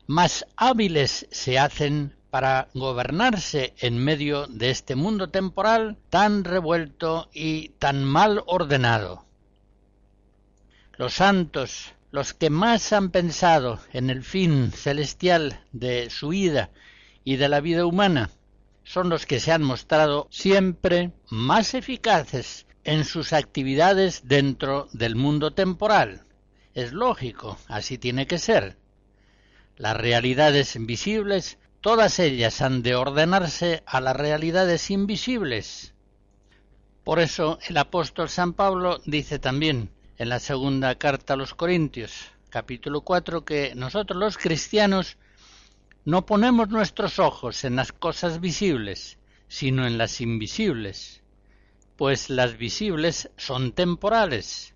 más 0.07 0.45
hábiles 0.55 1.27
se 1.31 1.57
hacen 1.59 2.15
para 2.29 2.67
gobernarse 2.73 3.73
en 3.79 3.97
medio 3.97 4.45
de 4.47 4.69
este 4.69 4.95
mundo 4.95 5.29
temporal 5.29 5.97
tan 6.09 6.43
revuelto 6.43 7.29
y 7.33 7.69
tan 7.79 8.03
mal 8.03 8.43
ordenado. 8.45 9.24
Los 10.97 11.15
santos, 11.15 11.93
los 12.11 12.33
que 12.33 12.49
más 12.49 12.93
han 12.93 13.09
pensado 13.09 13.79
en 13.91 14.09
el 14.09 14.23
fin 14.23 14.71
celestial 14.71 15.59
de 15.73 16.09
su 16.09 16.29
vida 16.29 16.69
y 17.25 17.35
de 17.35 17.49
la 17.49 17.59
vida 17.59 17.85
humana, 17.85 18.29
son 18.85 19.09
los 19.09 19.25
que 19.25 19.41
se 19.41 19.51
han 19.51 19.61
mostrado 19.61 20.27
siempre 20.31 21.11
más 21.29 21.73
eficaces 21.73 22.65
en 22.85 23.03
sus 23.03 23.33
actividades 23.33 24.21
dentro 24.27 24.87
del 24.93 25.17
mundo 25.17 25.51
temporal. 25.51 26.23
Es 26.73 26.93
lógico, 26.93 27.57
así 27.67 27.97
tiene 27.97 28.25
que 28.25 28.39
ser. 28.39 28.77
Las 29.75 29.97
realidades 29.97 30.77
invisibles, 30.77 31.57
todas 31.81 32.19
ellas 32.19 32.61
han 32.61 32.83
de 32.83 32.95
ordenarse 32.95 33.83
a 33.85 33.99
las 33.99 34.15
realidades 34.15 34.89
invisibles. 34.89 35.93
Por 37.03 37.19
eso 37.19 37.59
el 37.67 37.75
apóstol 37.75 38.29
San 38.29 38.53
Pablo 38.53 39.01
dice 39.05 39.39
también 39.39 39.89
en 40.17 40.29
la 40.29 40.39
segunda 40.39 40.95
carta 40.95 41.33
a 41.33 41.37
los 41.37 41.53
Corintios, 41.53 42.31
capítulo 42.49 43.01
4, 43.01 43.43
que 43.43 43.75
nosotros 43.75 44.17
los 44.17 44.37
cristianos 44.37 45.17
no 46.05 46.25
ponemos 46.25 46.69
nuestros 46.69 47.19
ojos 47.19 47.65
en 47.65 47.75
las 47.75 47.91
cosas 47.91 48.39
visibles, 48.39 49.17
sino 49.47 49.85
en 49.85 49.97
las 49.97 50.21
invisibles, 50.21 51.21
pues 51.97 52.29
las 52.29 52.57
visibles 52.57 53.29
son 53.37 53.73
temporales, 53.73 54.73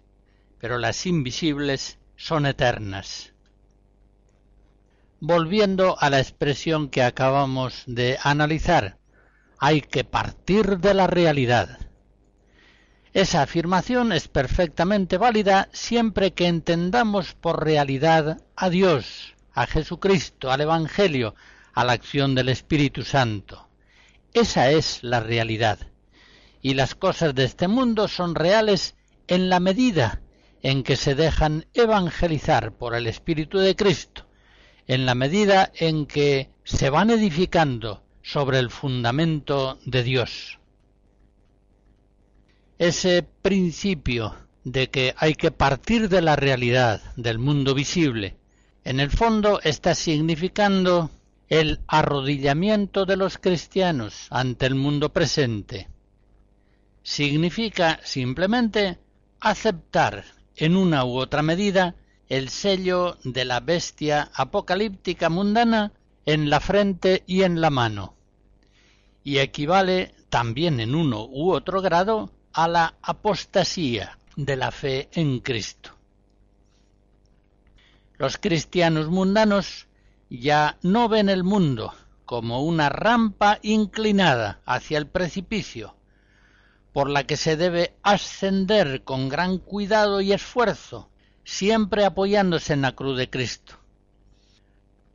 pero 0.60 0.78
las 0.78 1.06
invisibles 1.06 2.00
son 2.18 2.46
eternas. 2.46 3.34
Volviendo 5.22 5.98
a 6.00 6.10
la 6.10 6.20
expresión 6.20 6.90
que 6.90 7.04
acabamos 7.04 7.84
de 7.86 8.18
analizar, 8.24 8.98
hay 9.58 9.82
que 9.82 10.04
partir 10.04 10.80
de 10.80 10.94
la 10.94 11.08
realidad. 11.08 11.89
Esa 13.14 13.42
afirmación 13.42 14.12
es 14.12 14.28
perfectamente 14.28 15.18
válida 15.18 15.70
siempre 15.72 16.34
que 16.34 16.48
entendamos 16.48 17.34
por 17.34 17.64
realidad 17.64 18.42
a 18.56 18.70
Dios, 18.70 19.34
a 19.54 19.66
Jesucristo, 19.66 20.52
al 20.52 20.62
Evangelio, 20.62 21.34
a 21.74 21.86
la 21.86 21.94
acción 21.94 22.36
del 22.36 22.50
Espíritu 22.50 23.04
Santo. 23.04 23.68
Esa 24.34 24.70
es 24.70 25.00
la 25.02 25.22
realidad. 25.22 25.80
Y 26.62 26.76
las 26.76 26.94
cosas 26.94 27.34
de 27.34 27.46
este 27.46 27.68
mundo 27.68 28.08
son 28.08 28.36
reales 28.36 28.96
en 29.28 29.50
la 29.50 29.60
medida 29.60 30.22
en 30.62 30.84
que 30.84 30.96
se 30.96 31.16
dejan 31.16 31.66
evangelizar 31.74 32.74
por 32.74 32.94
el 32.94 33.08
Espíritu 33.08 33.58
de 33.58 33.76
Cristo, 33.76 34.28
en 34.86 35.08
la 35.08 35.16
medida 35.16 35.72
en 35.74 36.06
que 36.06 36.52
se 36.64 36.92
van 36.92 37.10
edificando 37.10 38.04
sobre 38.22 38.60
el 38.60 38.70
fundamento 38.70 39.80
de 39.86 40.04
Dios. 40.04 40.59
Ese 42.80 43.24
principio 43.24 44.34
de 44.64 44.90
que 44.90 45.14
hay 45.18 45.36
que 45.36 45.52
partir 45.52 46.08
de 46.08 46.22
la 46.22 46.38
realidad 46.38 47.02
del 47.18 47.38
mundo 47.38 47.76
visible, 47.76 48.38
en 48.86 49.02
el 49.02 49.12
fondo 49.12 49.60
está 49.62 49.94
significando 49.94 51.12
el 51.50 51.82
arrodillamiento 51.88 53.06
de 53.06 53.18
los 53.18 53.38
cristianos 53.38 54.28
ante 54.30 54.66
el 54.66 54.76
mundo 54.76 55.12
presente. 55.12 55.90
Significa 57.04 58.00
simplemente 58.06 58.98
aceptar 59.42 60.24
en 60.56 60.78
una 60.78 61.04
u 61.04 61.18
otra 61.18 61.42
medida 61.42 61.96
el 62.30 62.48
sello 62.48 63.18
de 63.26 63.44
la 63.44 63.60
bestia 63.60 64.32
apocalíptica 64.34 65.28
mundana 65.28 65.92
en 66.26 66.50
la 66.50 66.62
frente 66.62 67.24
y 67.28 67.44
en 67.44 67.60
la 67.60 67.72
mano, 67.72 68.16
y 69.26 69.40
equivale 69.40 70.14
también 70.30 70.80
en 70.80 70.96
uno 70.96 71.26
u 71.26 71.52
otro 71.52 71.82
grado 71.82 72.32
a 72.64 72.68
la 72.68 72.96
apostasía 73.02 74.18
de 74.36 74.58
la 74.58 74.72
fe 74.72 75.08
en 75.14 75.40
Cristo. 75.40 75.92
Los 78.18 78.38
cristianos 78.38 79.08
mundanos 79.08 79.88
ya 80.30 80.78
no 80.82 81.08
ven 81.08 81.30
el 81.30 81.46
mundo 81.46 81.94
como 82.26 82.62
una 82.62 82.90
rampa 82.90 83.60
inclinada 83.62 84.60
hacia 84.66 84.98
el 84.98 85.08
precipicio, 85.08 85.96
por 86.92 87.10
la 87.10 87.24
que 87.24 87.38
se 87.38 87.56
debe 87.56 87.96
ascender 88.04 89.06
con 89.06 89.30
gran 89.30 89.58
cuidado 89.58 90.20
y 90.20 90.34
esfuerzo, 90.34 91.10
siempre 91.46 92.04
apoyándose 92.04 92.74
en 92.74 92.82
la 92.82 92.92
cruz 92.92 93.18
de 93.18 93.30
Cristo. 93.30 93.76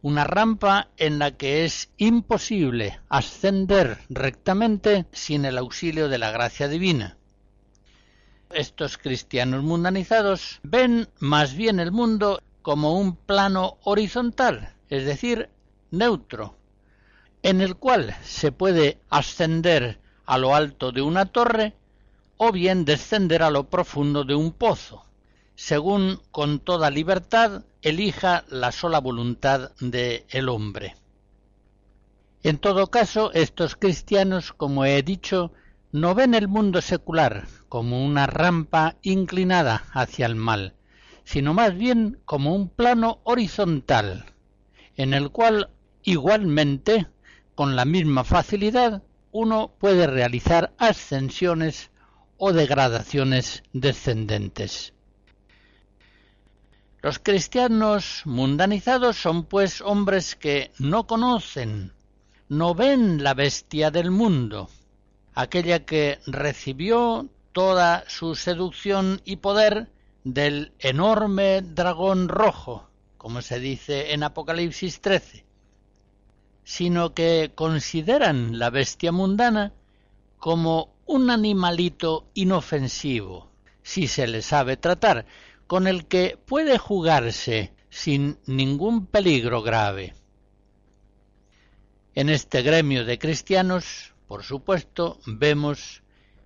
Una 0.00 0.24
rampa 0.24 0.88
en 0.96 1.18
la 1.18 1.32
que 1.32 1.66
es 1.66 1.90
imposible 1.98 3.00
ascender 3.10 3.98
rectamente 4.08 5.04
sin 5.12 5.44
el 5.44 5.58
auxilio 5.58 6.08
de 6.08 6.16
la 6.16 6.30
gracia 6.30 6.68
divina. 6.68 7.18
Estos 8.54 8.98
cristianos 8.98 9.64
mundanizados 9.64 10.60
ven 10.62 11.08
más 11.18 11.54
bien 11.54 11.80
el 11.80 11.90
mundo 11.90 12.40
como 12.62 12.96
un 12.96 13.16
plano 13.16 13.78
horizontal, 13.82 14.74
es 14.88 15.04
decir, 15.04 15.50
neutro, 15.90 16.56
en 17.42 17.60
el 17.60 17.74
cual 17.74 18.14
se 18.22 18.52
puede 18.52 18.98
ascender 19.10 19.98
a 20.24 20.38
lo 20.38 20.54
alto 20.54 20.92
de 20.92 21.02
una 21.02 21.26
torre 21.26 21.74
o 22.36 22.52
bien 22.52 22.84
descender 22.84 23.42
a 23.42 23.50
lo 23.50 23.68
profundo 23.68 24.22
de 24.22 24.36
un 24.36 24.52
pozo, 24.52 25.04
según 25.56 26.20
con 26.30 26.60
toda 26.60 26.90
libertad 26.90 27.64
elija 27.82 28.44
la 28.48 28.70
sola 28.70 29.00
voluntad 29.00 29.72
de 29.80 30.26
el 30.28 30.48
hombre. 30.48 30.94
En 32.44 32.58
todo 32.58 32.86
caso, 32.86 33.32
estos 33.32 33.74
cristianos, 33.74 34.52
como 34.52 34.84
he 34.84 35.02
dicho, 35.02 35.50
no 35.94 36.12
ven 36.16 36.34
el 36.34 36.48
mundo 36.48 36.82
secular 36.82 37.46
como 37.68 38.04
una 38.04 38.26
rampa 38.26 38.96
inclinada 39.02 39.84
hacia 39.92 40.26
el 40.26 40.34
mal, 40.34 40.74
sino 41.22 41.54
más 41.54 41.78
bien 41.78 42.18
como 42.24 42.52
un 42.52 42.68
plano 42.68 43.20
horizontal, 43.22 44.24
en 44.96 45.14
el 45.14 45.30
cual 45.30 45.70
igualmente, 46.02 47.06
con 47.54 47.76
la 47.76 47.84
misma 47.84 48.24
facilidad, 48.24 49.04
uno 49.30 49.72
puede 49.78 50.08
realizar 50.08 50.72
ascensiones 50.78 51.92
o 52.38 52.52
degradaciones 52.52 53.62
descendentes. 53.72 54.94
Los 57.02 57.20
cristianos 57.20 58.22
mundanizados 58.24 59.16
son 59.16 59.44
pues 59.44 59.80
hombres 59.80 60.34
que 60.34 60.72
no 60.80 61.06
conocen, 61.06 61.92
no 62.48 62.74
ven 62.74 63.22
la 63.22 63.34
bestia 63.34 63.92
del 63.92 64.10
mundo, 64.10 64.68
aquella 65.34 65.84
que 65.84 66.20
recibió 66.26 67.28
toda 67.52 68.04
su 68.08 68.34
seducción 68.34 69.20
y 69.24 69.36
poder 69.36 69.88
del 70.24 70.72
enorme 70.78 71.62
dragón 71.62 72.28
rojo, 72.28 72.88
como 73.18 73.42
se 73.42 73.60
dice 73.60 74.12
en 74.12 74.22
Apocalipsis 74.22 75.00
13, 75.00 75.44
sino 76.64 77.14
que 77.14 77.52
consideran 77.54 78.58
la 78.58 78.70
bestia 78.70 79.12
mundana 79.12 79.72
como 80.38 80.94
un 81.06 81.30
animalito 81.30 82.26
inofensivo, 82.34 83.50
si 83.82 84.08
se 84.08 84.26
le 84.26 84.40
sabe 84.40 84.76
tratar, 84.76 85.26
con 85.66 85.86
el 85.86 86.06
que 86.06 86.38
puede 86.44 86.78
jugarse 86.78 87.72
sin 87.90 88.38
ningún 88.46 89.06
peligro 89.06 89.62
grave. 89.62 90.14
En 92.14 92.28
este 92.28 92.62
gremio 92.62 93.04
de 93.04 93.18
cristianos, 93.18 94.13
por 94.28 94.42
supuesto, 94.42 95.18
vemos 95.26 96.02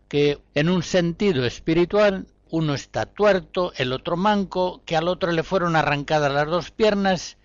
que 0.09 0.39
en 0.55 0.69
un 0.69 0.83
sentido 0.83 1.45
espiritual 1.45 2.27
uno 2.51 2.75
está 2.75 3.07
tuerto, 3.07 3.73
el 3.77 3.93
otro 3.93 4.17
manco, 4.17 4.83
que 4.85 4.97
al 4.97 5.09
otro 5.09 5.33
le 5.33 5.43
fueron 5.43 5.77
arrancadas 5.77 6.33
las 6.33 6.47
dos 6.47 6.71
piernas 6.71 7.37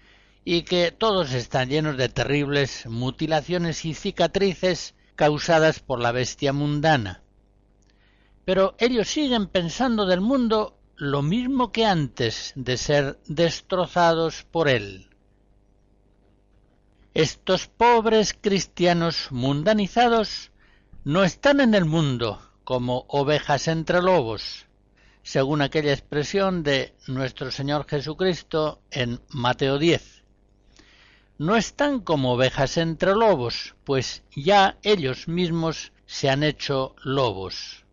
y 0.46 0.64
que 0.64 0.92
todos 0.92 1.34
están 1.34 1.70
llenos 1.70 1.98
de 1.98 2.10
terribles 2.10 2.86
mutilaciones 2.88 3.86
y 3.86 3.94
cicatrices 3.94 4.96
causadas 5.16 5.80
por 5.80 6.00
la 6.00 6.12
bestia 6.12 6.54
mundana. 6.54 7.22
Pero 8.46 8.76
ellos 8.78 9.08
siguen 9.08 9.48
pensando 9.48 10.06
del 10.06 10.22
mundo 10.22 10.78
lo 10.96 11.22
mismo 11.22 11.72
que 11.72 11.86
antes 11.86 12.54
de 12.56 12.78
ser 12.78 13.20
destrozados 13.28 14.44
por 14.44 14.70
él. 14.70 15.10
Estos 17.14 17.68
pobres 17.68 18.34
cristianos 18.34 19.28
mundanizados 19.30 20.51
no 21.03 21.24
están 21.24 21.59
en 21.59 21.76
el 21.76 21.86
mundo 21.86 22.41
como 22.64 23.05
ovejas 23.07 23.68
entre 23.68 24.01
lobos, 24.01 24.66
según 25.22 25.61
aquella 25.61 25.93
expresión 25.93 26.64
de 26.64 26.95
nuestro 27.05 27.51
Señor 27.51 27.86
Jesucristo 27.88 28.82
en 28.89 29.22
Mateo 29.30 29.78
10. 29.78 30.24
No 31.38 31.55
están 31.55 31.99
como 31.99 32.34
ovejas 32.34 32.78
entre 32.78 33.14
lobos, 33.14 33.76
pues 33.84 34.24
ya 34.36 34.80
ellos 34.82 35.28
mismos 35.28 35.91
se 36.07 36.32
han 36.32 36.41
hecho 36.41 36.95
lobos. 37.03 37.86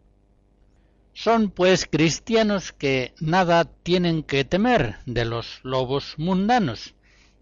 Son 1.13 1.51
pues 1.51 1.85
cristianos 1.85 2.73
que 2.73 3.13
nada 3.21 3.67
tienen 3.67 4.23
que 4.23 4.47
temer 4.47 4.97
de 5.05 5.27
los 5.27 5.61
lobos 5.63 6.15
mundanos, 6.17 6.95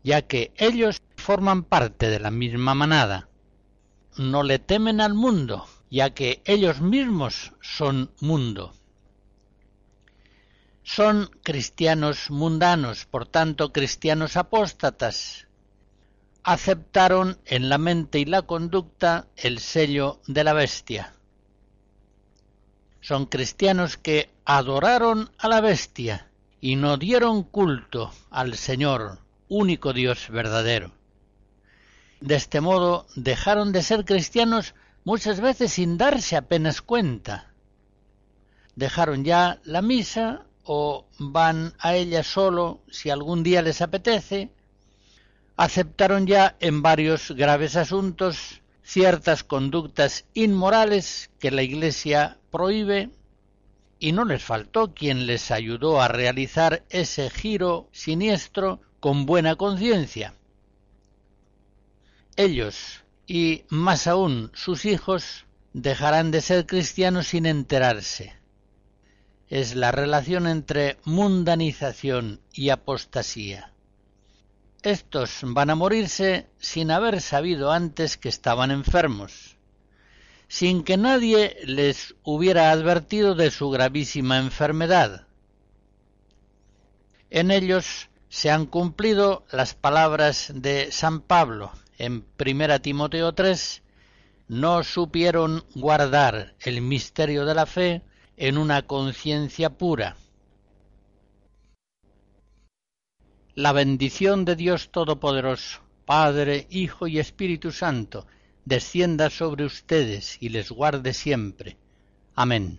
ya 0.03 0.23
que 0.23 0.53
ellos 0.57 1.03
forman 1.19 1.65
parte 1.65 2.09
de 2.09 2.21
la 2.21 2.31
misma 2.31 2.75
manada. 2.75 3.29
No 4.17 4.43
le 4.43 4.59
temen 4.59 5.01
al 5.01 5.15
mundo, 5.15 5.67
ya 5.91 6.11
que 6.11 6.43
ellos 6.47 6.81
mismos 6.81 7.53
son 7.61 8.11
mundo 8.21 8.73
son 10.89 11.31
cristianos 11.43 12.31
mundanos, 12.31 13.05
por 13.05 13.27
tanto 13.27 13.75
cristianos 13.75 14.39
apóstatas. 14.39 15.47
Aceptaron 16.43 17.39
en 17.45 17.69
la 17.69 17.77
mente 17.77 18.21
y 18.21 18.25
la 18.25 18.41
conducta 18.41 19.27
el 19.37 19.59
sello 19.59 20.23
de 20.27 20.45
la 20.45 20.55
bestia. 20.55 21.13
Son 23.03 23.27
cristianos 23.27 23.99
que 23.99 24.31
adoraron 24.47 25.31
a 25.37 25.49
la 25.49 25.61
bestia 25.61 26.31
y 26.59 26.77
no 26.77 26.97
dieron 26.97 27.43
culto 27.43 28.11
al 28.31 28.55
Señor, 28.55 29.19
único 29.47 29.93
Dios 29.93 30.31
verdadero. 30.31 30.93
De 32.21 32.35
este 32.35 32.61
modo 32.61 33.07
dejaron 33.15 33.73
de 33.73 33.83
ser 33.83 34.05
cristianos 34.05 34.75
muchas 35.05 35.41
veces 35.41 35.73
sin 35.73 35.99
darse 35.99 36.37
apenas 36.37 36.83
cuenta. 36.83 37.53
Dejaron 38.75 39.25
ya 39.25 39.61
la 39.65 39.83
misa 39.83 40.45
o 40.65 41.07
van 41.19 41.75
a 41.79 41.95
ella 41.95 42.23
solo 42.23 42.81
si 42.91 43.11
algún 43.11 43.43
día 43.43 43.63
les 43.63 43.81
apetece, 43.81 44.51
aceptaron 45.57 46.27
ya 46.27 46.57
en 46.61 46.83
varios 46.83 47.31
graves 47.33 47.75
asuntos 47.77 48.61
ciertas 48.83 49.45
conductas 49.45 50.25
inmorales 50.35 51.31
que 51.39 51.51
la 51.51 51.63
Iglesia 51.63 52.39
prohíbe 52.51 53.11
y 53.99 54.13
no 54.13 54.25
les 54.25 54.43
faltó 54.43 54.95
quien 54.95 55.27
les 55.27 55.51
ayudó 55.51 56.01
a 56.01 56.09
realizar 56.09 56.85
ese 56.89 57.31
giro 57.31 57.89
siniestro 57.93 58.81
con 59.01 59.27
buena 59.27 59.57
conciencia. 59.57 60.35
Ellos, 62.39 63.03
y 63.27 63.65
más 63.69 64.07
aún 64.07 64.53
sus 64.55 64.85
hijos, 64.85 65.45
dejarán 65.73 66.31
de 66.31 66.41
ser 66.41 66.67
cristianos 66.67 67.27
sin 67.27 67.47
enterarse. 67.47 68.33
Es 69.49 69.75
la 69.75 69.91
relación 69.91 70.47
entre 70.47 70.99
mundanización 71.05 72.41
y 72.53 72.69
apostasía. 72.69 73.73
Estos 74.83 75.41
van 75.43 75.71
a 75.71 75.75
morirse 75.75 76.47
sin 76.61 76.93
haber 76.93 77.21
sabido 77.21 77.73
antes 77.73 78.17
que 78.17 78.29
estaban 78.29 78.71
enfermos 78.71 79.59
sin 80.49 80.83
que 80.83 80.97
nadie 80.97 81.59
les 81.65 82.15
hubiera 82.23 82.71
advertido 82.71 83.35
de 83.35 83.51
su 83.51 83.69
gravísima 83.69 84.39
enfermedad. 84.39 85.27
En 87.31 87.51
ellos 87.51 88.09
se 88.31 88.51
han 88.51 88.65
cumplido 88.65 89.45
las 89.53 89.75
palabras 89.75 90.51
de 90.55 90.91
San 90.91 91.21
Pablo 91.21 91.73
en 91.99 92.25
1 92.39 92.81
Timoteo 92.81 93.35
3, 93.35 93.83
no 94.49 94.83
supieron 94.83 95.65
guardar 95.75 96.55
el 96.61 96.81
misterio 96.81 97.45
de 97.45 97.55
la 97.55 97.67
fe 97.67 98.03
en 98.37 98.57
una 98.57 98.83
conciencia 98.83 99.71
pura. 99.71 100.17
La 103.55 103.73
bendición 103.73 104.45
de 104.45 104.55
Dios 104.55 104.91
Todopoderoso, 104.91 105.81
Padre, 106.07 106.69
Hijo 106.71 107.09
y 107.09 107.19
Espíritu 107.19 107.73
Santo, 107.73 108.27
descienda 108.65 109.31
sobre 109.31 109.65
ustedes 109.65 110.39
y 110.41 110.51
les 110.51 110.71
guarde 110.71 111.13
siempre. 111.13 111.77
Amén. 112.35 112.79